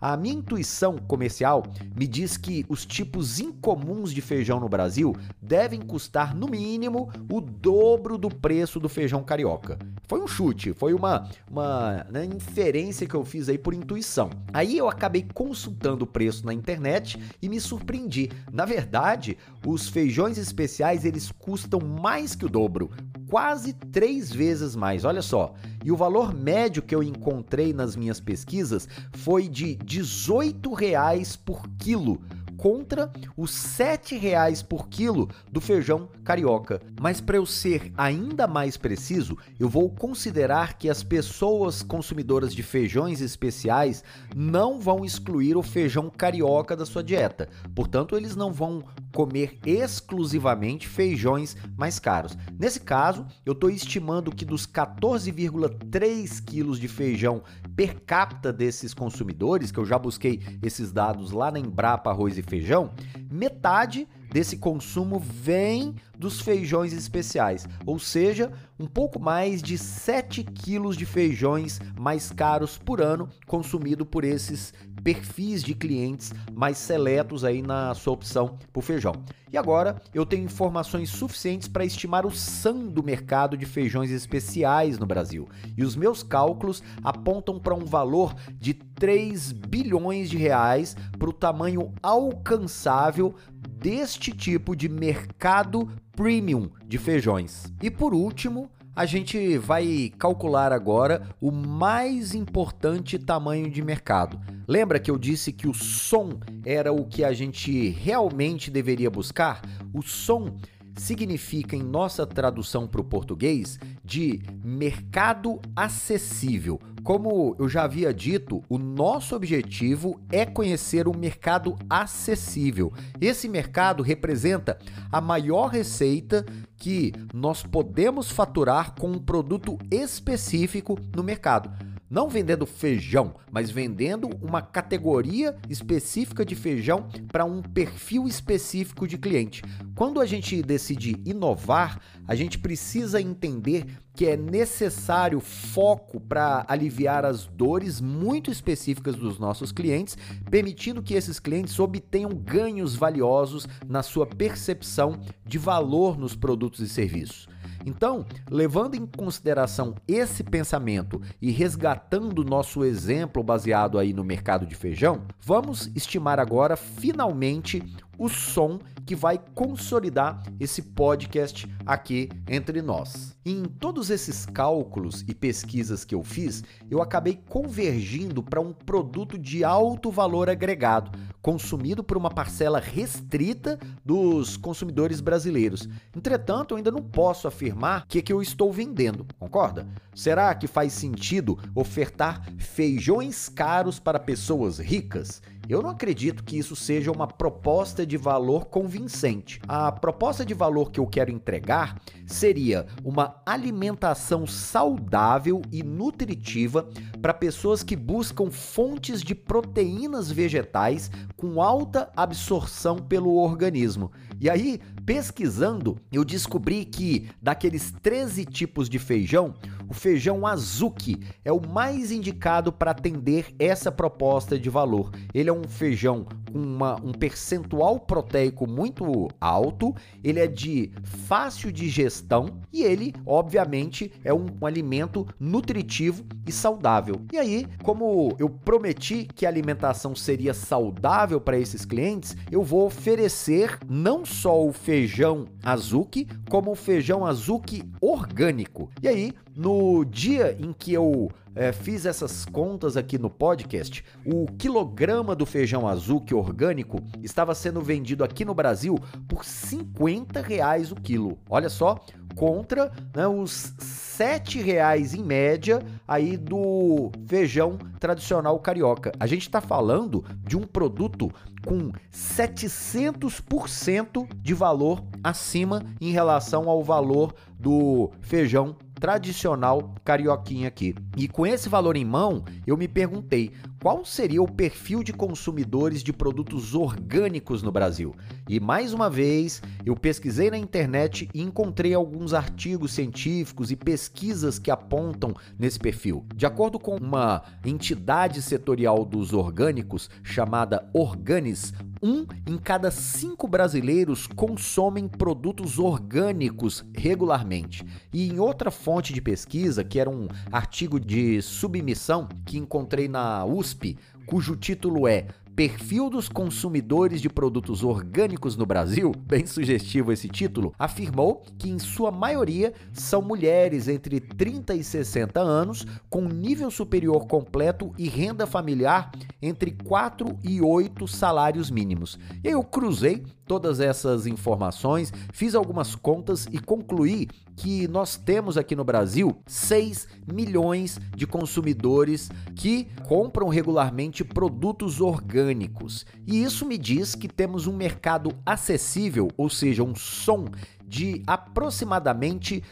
A 0.00 0.16
minha 0.16 0.34
intuição 0.34 0.98
comercial 0.98 1.64
me 1.96 2.06
diz 2.06 2.36
que 2.36 2.64
os 2.68 2.84
tipos 2.84 3.40
incomuns 3.40 4.12
de 4.12 4.20
feijão 4.20 4.60
no 4.60 4.68
Brasil 4.68 5.14
devem 5.40 5.80
custar 5.80 6.34
no 6.34 6.48
mínimo 6.48 7.10
o 7.30 7.40
dobro 7.40 8.18
do 8.18 8.28
preço 8.28 8.80
do 8.80 8.88
feijão 8.88 9.22
carioca. 9.22 9.78
Foi 10.06 10.20
um 10.20 10.26
chute, 10.26 10.72
foi 10.72 10.94
uma, 10.94 11.28
uma 11.50 12.06
né, 12.10 12.24
inferência 12.24 13.06
que 13.06 13.14
eu 13.14 13.24
fiz 13.24 13.48
aí 13.48 13.58
por 13.58 13.74
intuição. 13.74 14.30
Aí 14.52 14.78
eu 14.78 14.88
acabei 14.88 15.26
consultando 15.34 16.04
o 16.04 16.06
preço 16.06 16.46
na 16.46 16.54
internet 16.54 17.18
e 17.42 17.48
me 17.48 17.60
surpreendi. 17.60 18.30
Na 18.50 18.64
verdade, 18.64 19.36
os 19.66 19.88
feijões 19.88 20.38
especiais 20.38 21.04
eles 21.04 21.30
custam 21.30 21.80
mais 21.80 22.34
que 22.34 22.46
o 22.46 22.48
dobro, 22.48 22.90
quase 23.28 23.72
três 23.72 24.32
vezes 24.32 24.74
mais. 24.74 25.04
Olha 25.04 25.22
só. 25.22 25.54
E 25.84 25.92
o 25.92 25.96
valor 25.96 26.34
médio 26.34 26.82
que 26.82 26.94
eu 26.94 27.02
encontrei 27.02 27.72
nas 27.72 27.94
minhas 27.94 28.20
pesquisas 28.20 28.88
foi 29.12 29.48
de 29.48 29.76
18 29.76 30.72
reais 30.72 31.36
por 31.36 31.68
quilo 31.78 32.20
contra 32.58 33.10
os 33.36 33.78
R$ 33.78 34.18
reais 34.18 34.62
por 34.62 34.88
quilo 34.88 35.30
do 35.50 35.60
feijão 35.60 36.10
carioca. 36.24 36.82
Mas 37.00 37.20
para 37.20 37.36
eu 37.36 37.46
ser 37.46 37.92
ainda 37.96 38.46
mais 38.46 38.76
preciso, 38.76 39.38
eu 39.58 39.68
vou 39.68 39.88
considerar 39.88 40.76
que 40.76 40.90
as 40.90 41.02
pessoas 41.02 41.82
consumidoras 41.82 42.54
de 42.54 42.62
feijões 42.62 43.22
especiais 43.22 44.04
não 44.36 44.80
vão 44.80 45.04
excluir 45.04 45.56
o 45.56 45.62
feijão 45.62 46.10
carioca 46.10 46.76
da 46.76 46.84
sua 46.84 47.02
dieta. 47.02 47.48
Portanto, 47.74 48.16
eles 48.16 48.34
não 48.34 48.52
vão 48.52 48.84
comer 49.14 49.58
exclusivamente 49.64 50.88
feijões 50.88 51.56
mais 51.76 51.98
caros. 51.98 52.36
Nesse 52.58 52.80
caso, 52.80 53.24
eu 53.46 53.52
estou 53.52 53.70
estimando 53.70 54.34
que 54.34 54.44
dos 54.44 54.66
14,3 54.66 56.44
quilos 56.44 56.78
de 56.80 56.88
feijão 56.88 57.42
per 57.78 58.00
capita 58.00 58.52
desses 58.52 58.92
consumidores, 58.92 59.70
que 59.70 59.78
eu 59.78 59.86
já 59.86 59.96
busquei 59.96 60.40
esses 60.60 60.90
dados 60.90 61.30
lá 61.30 61.48
na 61.48 61.60
Embrapa 61.60 62.10
Arroz 62.10 62.36
e 62.36 62.42
Feijão, 62.42 62.90
metade 63.30 64.08
desse 64.30 64.56
consumo 64.56 65.18
vem 65.18 65.94
dos 66.18 66.40
feijões 66.40 66.92
especiais, 66.92 67.66
ou 67.86 67.98
seja, 67.98 68.50
um 68.78 68.86
pouco 68.86 69.20
mais 69.20 69.62
de 69.62 69.78
7 69.78 70.42
quilos 70.42 70.96
de 70.96 71.06
feijões 71.06 71.80
mais 71.98 72.30
caros 72.30 72.76
por 72.76 73.00
ano 73.00 73.28
consumido 73.46 74.04
por 74.04 74.24
esses 74.24 74.72
perfis 75.02 75.62
de 75.62 75.74
clientes 75.74 76.32
mais 76.52 76.76
seletos 76.76 77.44
aí 77.44 77.62
na 77.62 77.94
sua 77.94 78.12
opção 78.12 78.58
por 78.72 78.82
feijão. 78.82 79.14
E 79.50 79.56
agora 79.56 79.96
eu 80.12 80.26
tenho 80.26 80.44
informações 80.44 81.08
suficientes 81.08 81.68
para 81.68 81.84
estimar 81.84 82.26
o 82.26 82.30
SAM 82.30 82.88
do 82.88 83.02
mercado 83.02 83.56
de 83.56 83.64
feijões 83.64 84.10
especiais 84.10 84.98
no 84.98 85.06
Brasil. 85.06 85.48
E 85.76 85.82
os 85.82 85.96
meus 85.96 86.22
cálculos 86.22 86.82
apontam 87.02 87.58
para 87.58 87.74
um 87.74 87.84
valor 87.84 88.34
de 88.58 88.74
3 88.74 89.52
bilhões 89.52 90.28
de 90.28 90.36
reais 90.36 90.94
para 91.18 91.30
o 91.30 91.32
tamanho 91.32 91.94
alcançável 92.02 93.34
deste 93.78 94.32
tipo 94.32 94.74
de 94.74 94.88
mercado 94.88 95.88
premium 96.12 96.68
de 96.86 96.98
feijões. 96.98 97.72
E 97.80 97.90
por 97.90 98.12
último, 98.12 98.70
a 98.94 99.06
gente 99.06 99.56
vai 99.58 100.12
calcular 100.18 100.72
agora 100.72 101.22
o 101.40 101.52
mais 101.52 102.34
importante 102.34 103.16
tamanho 103.16 103.70
de 103.70 103.80
mercado. 103.80 104.40
Lembra 104.66 104.98
que 104.98 105.08
eu 105.08 105.16
disse 105.16 105.52
que 105.52 105.68
o 105.68 105.72
som 105.72 106.40
era 106.64 106.92
o 106.92 107.04
que 107.04 107.22
a 107.22 107.32
gente 107.32 107.90
realmente 107.90 108.70
deveria 108.70 109.08
buscar? 109.08 109.62
O 109.94 110.02
som 110.02 110.56
significa, 110.96 111.76
em 111.76 111.82
nossa 111.82 112.26
tradução 112.26 112.88
para 112.88 113.00
o 113.00 113.04
português, 113.04 113.78
de 114.04 114.42
mercado 114.64 115.60
acessível. 115.76 116.80
Como 117.08 117.56
eu 117.58 117.70
já 117.70 117.84
havia 117.84 118.12
dito, 118.12 118.62
o 118.68 118.76
nosso 118.76 119.34
objetivo 119.34 120.20
é 120.30 120.44
conhecer 120.44 121.08
o 121.08 121.16
mercado 121.16 121.74
acessível. 121.88 122.92
Esse 123.18 123.48
mercado 123.48 124.02
representa 124.02 124.78
a 125.10 125.18
maior 125.18 125.68
receita 125.68 126.44
que 126.76 127.14
nós 127.32 127.62
podemos 127.62 128.30
faturar 128.30 128.94
com 128.94 129.08
um 129.08 129.18
produto 129.18 129.78
específico 129.90 130.98
no 131.16 131.24
mercado 131.24 131.70
não 132.10 132.28
vendendo 132.28 132.66
feijão, 132.66 133.34
mas 133.50 133.70
vendendo 133.70 134.28
uma 134.40 134.62
categoria 134.62 135.56
específica 135.68 136.44
de 136.44 136.54
feijão 136.54 137.08
para 137.30 137.44
um 137.44 137.62
perfil 137.62 138.26
específico 138.26 139.06
de 139.06 139.18
cliente. 139.18 139.62
Quando 139.94 140.20
a 140.20 140.26
gente 140.26 140.62
decide 140.62 141.20
inovar, 141.24 142.00
a 142.26 142.34
gente 142.34 142.58
precisa 142.58 143.20
entender 143.20 143.86
que 144.14 144.26
é 144.26 144.36
necessário 144.36 145.38
foco 145.38 146.18
para 146.18 146.64
aliviar 146.66 147.24
as 147.24 147.46
dores 147.46 148.00
muito 148.00 148.50
específicas 148.50 149.14
dos 149.14 149.38
nossos 149.38 149.70
clientes, 149.70 150.18
permitindo 150.50 151.02
que 151.02 151.14
esses 151.14 151.38
clientes 151.38 151.78
obtenham 151.78 152.30
ganhos 152.30 152.96
valiosos 152.96 153.68
na 153.86 154.02
sua 154.02 154.26
percepção 154.26 155.20
de 155.46 155.56
valor 155.56 156.18
nos 156.18 156.34
produtos 156.34 156.80
e 156.80 156.88
serviços. 156.88 157.48
Então, 157.88 158.26
levando 158.50 158.96
em 158.96 159.06
consideração 159.06 159.94
esse 160.06 160.44
pensamento 160.44 161.22
e 161.40 161.50
resgatando 161.50 162.44
nosso 162.44 162.84
exemplo 162.84 163.42
baseado 163.42 163.98
aí 163.98 164.12
no 164.12 164.22
mercado 164.22 164.66
de 164.66 164.74
feijão, 164.74 165.22
vamos 165.40 165.90
estimar 165.96 166.38
agora 166.38 166.76
finalmente 166.76 167.82
o 168.18 168.28
som 168.28 168.78
que 169.06 169.14
vai 169.14 169.40
consolidar 169.54 170.42
esse 170.60 170.82
podcast 170.82 171.66
aqui 171.86 172.28
entre 172.46 172.82
nós. 172.82 173.34
Em 173.46 173.64
todos 173.64 174.10
esses 174.10 174.44
cálculos 174.44 175.24
e 175.26 175.34
pesquisas 175.34 176.04
que 176.04 176.14
eu 176.14 176.22
fiz, 176.22 176.62
eu 176.90 177.00
acabei 177.00 177.40
convergindo 177.48 178.42
para 178.42 178.60
um 178.60 178.74
produto 178.74 179.38
de 179.38 179.64
alto 179.64 180.10
valor 180.10 180.50
agregado, 180.50 181.10
consumido 181.40 182.04
por 182.04 182.18
uma 182.18 182.28
parcela 182.28 182.78
restrita 182.78 183.78
dos 184.04 184.58
consumidores 184.58 185.22
brasileiros. 185.22 185.88
Entretanto, 186.14 186.72
eu 186.72 186.76
ainda 186.76 186.90
não 186.90 187.02
posso 187.02 187.48
afirmar 187.48 188.04
que, 188.06 188.18
é 188.18 188.22
que 188.22 188.32
eu 188.32 188.42
estou 188.42 188.70
vendendo, 188.70 189.26
concorda? 189.38 189.86
Será 190.14 190.54
que 190.54 190.66
faz 190.66 190.92
sentido 190.92 191.58
ofertar 191.74 192.42
feijões 192.58 193.48
caros 193.48 193.98
para 193.98 194.18
pessoas 194.18 194.78
ricas? 194.78 195.40
Eu 195.68 195.82
não 195.82 195.90
acredito 195.90 196.42
que 196.44 196.56
isso 196.56 196.74
seja 196.74 197.12
uma 197.12 197.26
proposta 197.26 198.06
de 198.06 198.16
valor 198.16 198.66
convincente. 198.66 199.60
A 199.68 199.92
proposta 199.92 200.42
de 200.42 200.54
valor 200.54 200.90
que 200.90 200.98
eu 200.98 201.06
quero 201.06 201.30
entregar 201.30 202.00
seria 202.26 202.86
uma 203.04 203.42
alimentação 203.44 204.46
saudável 204.46 205.60
e 205.70 205.82
nutritiva 205.82 206.88
para 207.20 207.34
pessoas 207.34 207.82
que 207.82 207.94
buscam 207.94 208.50
fontes 208.50 209.22
de 209.22 209.34
proteínas 209.34 210.30
vegetais 210.32 211.10
com 211.36 211.60
alta 211.60 212.10
absorção 212.16 212.96
pelo 212.96 213.36
organismo. 213.36 214.10
E 214.40 214.48
aí, 214.48 214.80
pesquisando, 215.04 215.96
eu 216.12 216.24
descobri 216.24 216.84
que 216.84 217.28
daqueles 217.40 217.92
13 218.02 218.44
tipos 218.44 218.88
de 218.88 218.98
feijão, 218.98 219.54
o 219.88 219.94
feijão 219.94 220.46
azuki 220.46 221.18
é 221.44 221.50
o 221.50 221.66
mais 221.66 222.12
indicado 222.12 222.70
para 222.70 222.90
atender 222.90 223.46
essa 223.58 223.90
proposta 223.90 224.58
de 224.58 224.68
valor. 224.68 225.10
Ele 225.32 225.48
é 225.48 225.52
um 225.52 225.64
feijão 225.64 226.26
com 226.52 226.58
uma, 226.58 226.96
um 227.02 227.12
percentual 227.12 227.98
proteico 227.98 228.66
muito 228.66 229.28
alto, 229.40 229.94
ele 230.22 230.40
é 230.40 230.46
de 230.46 230.92
fácil 231.02 231.72
digestão 231.72 232.60
e 232.72 232.82
ele, 232.82 233.14
obviamente, 233.24 234.12
é 234.22 234.32
um, 234.32 234.46
um 234.60 234.66
alimento 234.66 235.26
nutritivo 235.40 236.24
e 236.46 236.52
saudável. 236.52 237.22
E 237.32 237.38
aí, 237.38 237.66
como 237.82 238.36
eu 238.38 238.48
prometi 238.50 239.26
que 239.34 239.46
a 239.46 239.48
alimentação 239.48 240.14
seria 240.14 240.52
saudável 240.52 241.40
para 241.40 241.58
esses 241.58 241.84
clientes, 241.84 242.36
eu 242.50 242.62
vou 242.62 242.86
oferecer 242.86 243.78
não 243.88 244.24
só 244.28 244.64
o 244.64 244.72
feijão 244.72 245.46
azuki, 245.62 246.26
como 246.48 246.72
o 246.72 246.76
feijão 246.76 247.24
azuki 247.24 247.82
orgânico. 248.00 248.90
E 249.02 249.08
aí, 249.08 249.32
no 249.56 250.04
dia 250.04 250.56
em 250.58 250.72
que 250.72 250.92
eu 250.92 251.30
é, 251.58 251.72
fiz 251.72 252.06
essas 252.06 252.44
contas 252.44 252.96
aqui 252.96 253.18
no 253.18 253.28
podcast, 253.28 254.04
o 254.24 254.46
quilograma 254.56 255.34
do 255.34 255.44
feijão 255.44 255.88
azul 255.88 256.20
que 256.20 256.32
orgânico 256.32 257.00
estava 257.20 257.52
sendo 257.52 257.80
vendido 257.80 258.22
aqui 258.22 258.44
no 258.44 258.54
Brasil 258.54 258.96
por 259.26 259.44
50 259.44 260.40
reais 260.40 260.92
o 260.92 260.94
quilo. 260.94 261.36
Olha 261.50 261.68
só, 261.68 261.98
contra 262.36 262.92
né, 263.12 263.26
os 263.26 263.74
7 263.78 264.60
reais 264.60 265.14
em 265.14 265.24
média 265.24 265.82
aí 266.06 266.36
do 266.36 267.10
feijão 267.26 267.76
tradicional 267.98 268.60
carioca. 268.60 269.10
A 269.18 269.26
gente 269.26 269.42
está 269.42 269.60
falando 269.60 270.24
de 270.46 270.56
um 270.56 270.62
produto 270.62 271.28
com 271.66 271.90
700% 272.12 274.28
de 274.36 274.54
valor 274.54 275.02
acima 275.24 275.82
em 276.00 276.12
relação 276.12 276.68
ao 276.68 276.84
valor 276.84 277.34
do 277.58 278.12
feijão 278.20 278.76
tradicional 279.00 279.94
carioquinha 280.04 280.68
aqui. 280.68 280.94
E 281.16 281.28
com 281.28 281.46
esse 281.46 281.68
valor 281.68 281.96
em 281.96 282.04
mão, 282.04 282.44
eu 282.66 282.76
me 282.76 282.88
perguntei 282.88 283.52
qual 283.80 284.04
seria 284.04 284.42
o 284.42 284.50
perfil 284.50 285.02
de 285.02 285.12
consumidores 285.12 286.02
de 286.02 286.12
produtos 286.12 286.74
orgânicos 286.74 287.62
no 287.62 287.70
Brasil. 287.70 288.14
E 288.48 288.58
mais 288.58 288.92
uma 288.92 289.08
vez, 289.08 289.62
eu 289.86 289.94
pesquisei 289.94 290.50
na 290.50 290.58
internet 290.58 291.28
e 291.32 291.40
encontrei 291.40 291.94
alguns 291.94 292.34
artigos 292.34 292.92
científicos 292.92 293.70
e 293.70 293.76
pesquisas 293.76 294.58
que 294.58 294.70
apontam 294.70 295.34
nesse 295.58 295.78
perfil. 295.78 296.26
De 296.34 296.46
acordo 296.46 296.78
com 296.78 296.96
uma 296.96 297.42
entidade 297.64 298.42
setorial 298.42 299.04
dos 299.04 299.32
orgânicos 299.32 300.10
chamada 300.22 300.88
Organis, 300.92 301.72
um 302.02 302.26
em 302.46 302.56
cada 302.56 302.90
cinco 302.90 303.48
brasileiros 303.48 304.26
consomem 304.26 305.08
produtos 305.08 305.78
orgânicos 305.78 306.84
regularmente. 306.94 307.84
E 308.12 308.28
em 308.28 308.38
outra 308.38 308.70
fonte 308.70 309.12
de 309.12 309.20
pesquisa, 309.20 309.84
que 309.84 309.98
era 309.98 310.10
um 310.10 310.28
artigo 310.50 310.98
de 310.98 311.42
submissão 311.42 312.28
que 312.44 312.58
encontrei 312.58 313.08
na 313.08 313.44
USP, 313.44 313.96
cujo 314.26 314.56
título 314.56 315.06
é 315.06 315.26
Perfil 315.58 316.08
dos 316.08 316.28
consumidores 316.28 317.20
de 317.20 317.28
produtos 317.28 317.82
orgânicos 317.82 318.56
no 318.56 318.64
Brasil, 318.64 319.10
bem 319.26 319.44
sugestivo 319.44 320.12
esse 320.12 320.28
título, 320.28 320.72
afirmou 320.78 321.42
que 321.58 321.68
em 321.68 321.80
sua 321.80 322.12
maioria 322.12 322.72
são 322.92 323.20
mulheres 323.20 323.88
entre 323.88 324.20
30 324.20 324.76
e 324.76 324.84
60 324.84 325.40
anos, 325.40 325.84
com 326.08 326.28
nível 326.28 326.70
superior 326.70 327.26
completo 327.26 327.92
e 327.98 328.08
renda 328.08 328.46
familiar 328.46 329.10
entre 329.42 329.72
4 329.72 330.38
e 330.44 330.62
8 330.62 331.08
salários 331.08 331.72
mínimos. 331.72 332.20
Eu 332.44 332.62
cruzei 332.62 333.24
todas 333.44 333.80
essas 333.80 334.26
informações, 334.26 335.12
fiz 335.32 335.56
algumas 335.56 335.96
contas 335.96 336.46
e 336.52 336.60
concluí 336.60 337.26
que 337.56 337.88
nós 337.88 338.16
temos 338.16 338.56
aqui 338.56 338.76
no 338.76 338.84
Brasil 338.84 339.36
6 339.46 340.06
milhões 340.32 341.00
de 341.16 341.26
consumidores 341.26 342.30
que 342.54 342.86
compram 343.08 343.48
regularmente 343.48 344.22
produtos 344.22 345.00
orgânicos. 345.48 346.04
E 346.26 346.42
isso 346.42 346.66
me 346.66 346.76
diz 346.76 347.14
que 347.14 347.28
temos 347.28 347.66
um 347.66 347.76
mercado 347.76 348.32
acessível, 348.44 349.28
ou 349.36 349.48
seja, 349.48 349.82
um 349.82 349.94
som 349.94 350.44
de 350.86 351.22
aproximadamente 351.26 352.62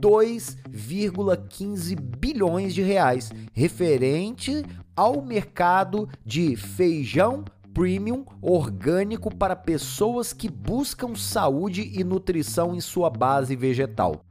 2,15 0.00 1.98
bilhões 2.00 2.74
de 2.74 2.82
reais, 2.82 3.30
referente 3.52 4.64
ao 4.96 5.22
mercado 5.22 6.08
de 6.24 6.56
feijão, 6.56 7.44
premium 7.72 8.24
orgânico 8.42 9.34
para 9.34 9.56
pessoas 9.56 10.32
que 10.34 10.48
buscam 10.48 11.14
saúde 11.14 11.90
e 11.94 12.04
nutrição 12.04 12.74
em 12.74 12.80
sua 12.80 13.08
base 13.08 13.56
vegetal. 13.56 14.22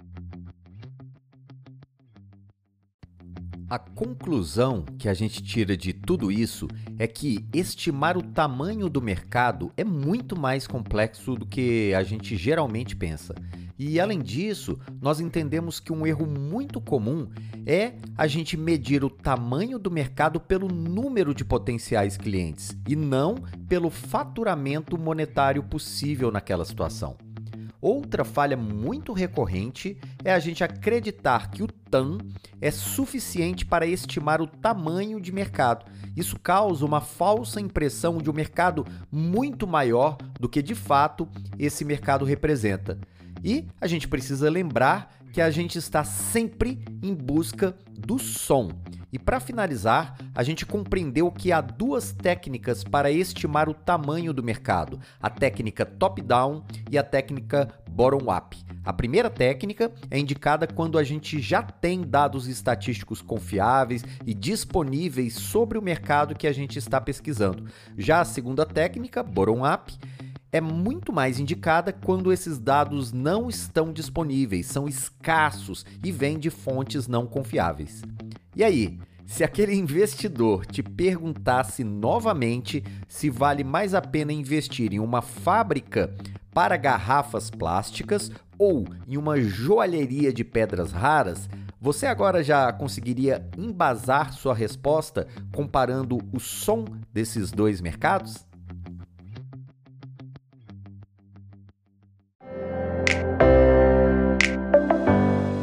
A 3.71 3.79
conclusão 3.79 4.83
que 4.99 5.07
a 5.07 5.13
gente 5.13 5.41
tira 5.41 5.77
de 5.77 5.93
tudo 5.93 6.29
isso 6.29 6.67
é 6.99 7.07
que 7.07 7.47
estimar 7.53 8.17
o 8.17 8.21
tamanho 8.21 8.89
do 8.89 9.01
mercado 9.01 9.71
é 9.77 9.83
muito 9.85 10.37
mais 10.37 10.67
complexo 10.67 11.35
do 11.35 11.45
que 11.45 11.93
a 11.93 12.03
gente 12.03 12.35
geralmente 12.35 12.97
pensa. 12.97 13.33
E 13.79 13.97
além 13.97 14.19
disso, 14.19 14.77
nós 15.01 15.21
entendemos 15.21 15.79
que 15.79 15.93
um 15.93 16.05
erro 16.05 16.27
muito 16.27 16.81
comum 16.81 17.29
é 17.65 17.93
a 18.17 18.27
gente 18.27 18.57
medir 18.57 19.05
o 19.05 19.09
tamanho 19.09 19.79
do 19.79 19.89
mercado 19.89 20.37
pelo 20.37 20.67
número 20.67 21.33
de 21.33 21.45
potenciais 21.45 22.17
clientes 22.17 22.77
e 22.85 22.93
não 22.93 23.35
pelo 23.69 23.89
faturamento 23.89 24.97
monetário 24.97 25.63
possível 25.63 26.29
naquela 26.29 26.65
situação. 26.65 27.15
Outra 27.81 28.23
falha 28.23 28.55
muito 28.55 29.11
recorrente 29.11 29.97
é 30.23 30.31
a 30.31 30.37
gente 30.37 30.63
acreditar 30.63 31.49
que 31.49 31.63
o 31.63 31.67
TAM 31.67 32.19
é 32.61 32.69
suficiente 32.69 33.65
para 33.65 33.87
estimar 33.87 34.39
o 34.39 34.45
tamanho 34.45 35.19
de 35.19 35.31
mercado. 35.31 35.85
Isso 36.15 36.39
causa 36.39 36.85
uma 36.85 37.01
falsa 37.01 37.59
impressão 37.59 38.19
de 38.19 38.29
um 38.29 38.33
mercado 38.33 38.85
muito 39.11 39.65
maior 39.65 40.17
do 40.39 40.47
que 40.47 40.61
de 40.61 40.75
fato 40.75 41.27
esse 41.57 41.83
mercado 41.83 42.23
representa. 42.23 42.99
E 43.43 43.65
a 43.79 43.87
gente 43.87 44.07
precisa 44.07 44.47
lembrar 44.47 45.11
que 45.31 45.41
a 45.41 45.49
gente 45.49 45.77
está 45.77 46.03
sempre 46.03 46.83
em 47.01 47.13
busca 47.13 47.75
do 47.97 48.19
som. 48.19 48.69
E 49.11 49.19
para 49.19 49.41
finalizar, 49.41 50.17
a 50.33 50.41
gente 50.41 50.65
compreendeu 50.65 51.29
que 51.29 51.51
há 51.51 51.59
duas 51.59 52.13
técnicas 52.13 52.83
para 52.83 53.11
estimar 53.11 53.67
o 53.67 53.73
tamanho 53.73 54.33
do 54.33 54.41
mercado: 54.41 54.99
a 55.19 55.29
técnica 55.29 55.85
top-down 55.85 56.63
e 56.89 56.97
a 56.97 57.03
técnica 57.03 57.67
bottom-up. 57.89 58.57
A 58.83 58.93
primeira 58.93 59.29
técnica 59.29 59.91
é 60.09 60.17
indicada 60.17 60.65
quando 60.65 60.97
a 60.97 61.03
gente 61.03 61.39
já 61.39 61.61
tem 61.61 62.01
dados 62.01 62.47
estatísticos 62.47 63.21
confiáveis 63.21 64.03
e 64.25 64.33
disponíveis 64.33 65.33
sobre 65.33 65.77
o 65.77 65.81
mercado 65.81 66.33
que 66.33 66.47
a 66.47 66.53
gente 66.53 66.79
está 66.79 66.99
pesquisando. 66.99 67.65
Já 67.97 68.21
a 68.21 68.25
segunda 68.25 68.65
técnica, 68.65 69.21
bottom-up, 69.21 69.93
é 70.51 70.59
muito 70.59 71.13
mais 71.13 71.39
indicada 71.39 71.93
quando 71.93 72.31
esses 72.31 72.59
dados 72.59 73.13
não 73.13 73.47
estão 73.47 73.93
disponíveis, 73.93 74.65
são 74.65 74.87
escassos 74.87 75.85
e 76.03 76.11
vêm 76.11 76.37
de 76.37 76.49
fontes 76.49 77.07
não 77.07 77.25
confiáveis. 77.25 78.01
E 78.55 78.63
aí, 78.63 78.99
se 79.25 79.45
aquele 79.45 79.73
investidor 79.73 80.65
te 80.65 80.83
perguntasse 80.83 81.85
novamente 81.85 82.83
se 83.07 83.29
vale 83.29 83.63
mais 83.63 83.93
a 83.93 84.01
pena 84.01 84.33
investir 84.33 84.93
em 84.93 84.99
uma 84.99 85.21
fábrica 85.21 86.13
para 86.53 86.75
garrafas 86.75 87.49
plásticas 87.49 88.29
ou 88.57 88.85
em 89.07 89.15
uma 89.15 89.39
joalheria 89.39 90.33
de 90.33 90.43
pedras 90.43 90.91
raras, 90.91 91.47
você 91.79 92.05
agora 92.05 92.43
já 92.43 92.71
conseguiria 92.73 93.49
embasar 93.57 94.33
sua 94.33 94.53
resposta 94.53 95.25
comparando 95.55 96.17
o 96.33 96.39
som 96.39 96.83
desses 97.13 97.51
dois 97.51 97.79
mercados? 97.79 98.50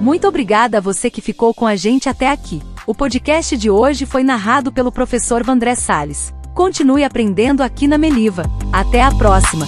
Muito 0.09 0.27
obrigada 0.27 0.79
a 0.79 0.81
você 0.81 1.11
que 1.11 1.21
ficou 1.21 1.53
com 1.53 1.67
a 1.67 1.77
gente 1.77 2.09
até 2.09 2.31
aqui. 2.31 2.63
O 2.87 2.95
podcast 2.95 3.55
de 3.59 3.69
hoje 3.69 4.07
foi 4.07 4.25
narrado 4.25 4.73
pelo 4.73 4.91
professor 4.91 5.45
Vandré 5.45 5.75
Sales. 5.75 6.33
Continue 6.55 7.05
aprendendo 7.05 7.63
aqui 7.63 7.87
na 7.87 7.99
Meliva. 7.99 8.45
Até 8.73 9.03
a 9.03 9.11
próxima! 9.11 9.67